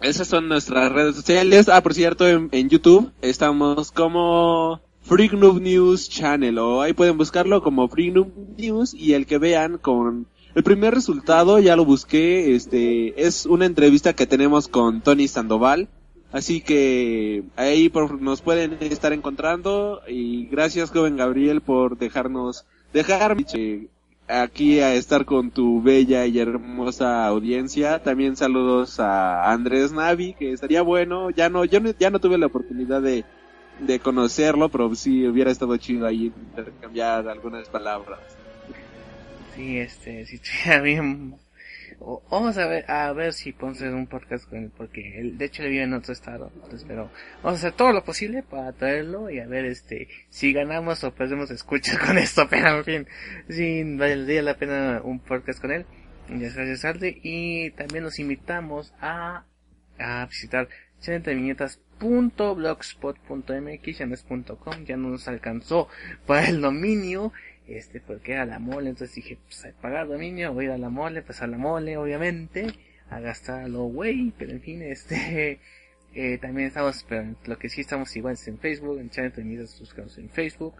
[0.00, 1.68] esas son nuestras redes sociales.
[1.68, 7.88] Ah, por cierto, en, YouTube estamos como Freak News Channel o ahí pueden buscarlo como
[7.88, 8.26] Freak
[8.56, 13.66] News y el que vean con el primer resultado ya lo busqué, este, es una
[13.66, 15.88] entrevista que tenemos con Tony Sandoval.
[16.32, 23.44] Así que ahí nos pueden estar encontrando y gracias joven Gabriel por dejarnos, dejarme
[24.28, 28.02] aquí a estar con tu bella y hermosa audiencia.
[28.02, 31.28] También saludos a Andrés Navi, que estaría bueno.
[31.28, 33.26] Ya no, yo ya no tuve la oportunidad de,
[33.80, 38.20] de conocerlo, pero sí hubiera estado chido ahí intercambiar algunas palabras.
[39.62, 41.36] Sí, este, si estuviera bien.
[42.30, 45.44] vamos a ver, a ver si podemos hacer un podcast con él, porque él, de
[45.44, 46.50] hecho, le vive en otro estado.
[46.54, 47.10] Entonces, pero
[47.44, 51.14] vamos a hacer todo lo posible para traerlo y a ver, este, si ganamos o
[51.14, 53.06] perdemos escuchas con esto, pero en fin,
[53.48, 55.86] sí, valdría la pena un podcast con él.
[56.28, 57.20] Muchas gracias, Arde.
[57.22, 59.44] Y también los invitamos a,
[59.96, 60.68] a visitar
[61.02, 65.86] chanetaviñetas.blogspot.mx, ya no es .com, ya no nos alcanzó
[66.26, 67.32] para el dominio
[67.66, 70.78] este, porque era la mole, entonces dije, pues a pagar dominio, voy a ir a
[70.78, 72.66] la mole, pues a la mole, obviamente,
[73.08, 75.60] a gastarlo, güey, pero en fin, este,
[76.14, 79.78] eh, también estamos, pero lo que sí estamos igual es en Facebook, en Channel Viñetas,
[79.78, 80.74] buscamos en Facebook,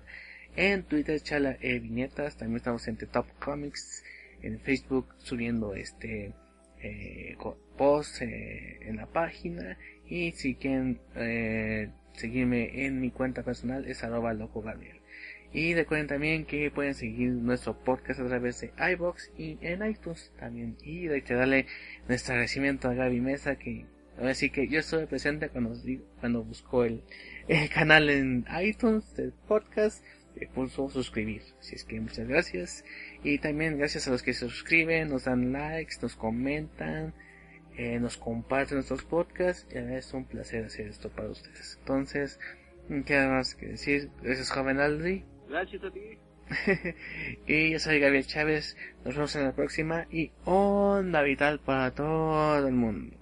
[0.57, 4.05] en Twitter, Chala e Viñetas, también estamos en The Top Comics,
[4.43, 6.33] en Facebook subiendo este,
[6.83, 7.37] eh,
[7.76, 14.05] post eh, en la página, y si quieren, eh, seguirme en mi cuenta personal es
[14.05, 15.02] arroba loco Gabriel.
[15.53, 20.33] Y recuerden también que pueden seguir nuestro podcast a través de iBox y en iTunes
[20.39, 20.77] también.
[20.83, 21.67] Y darle
[22.09, 23.85] nuestro agradecimiento a Gaby Mesa que
[24.19, 25.75] ahora sí que yo estuve presente cuando,
[26.21, 27.03] cuando buscó el,
[27.75, 30.03] canal en iTunes del podcast
[30.37, 31.43] le puso suscribir.
[31.61, 32.85] Así es que muchas gracias.
[33.23, 37.13] Y también gracias a los que se suscriben, nos dan likes, nos comentan,
[37.77, 39.67] eh, nos comparten nuestros podcasts.
[39.71, 41.77] Y es un placer hacer esto para ustedes.
[41.81, 42.41] Entonces,
[43.05, 44.09] ¿qué más que decir?
[44.23, 45.27] Gracias, joven Aldri.
[45.53, 46.01] Gracias a ti.
[47.47, 48.75] y yo soy Gabriel Chávez.
[49.05, 53.22] Nos vemos en la próxima y onda vital para todo el mundo.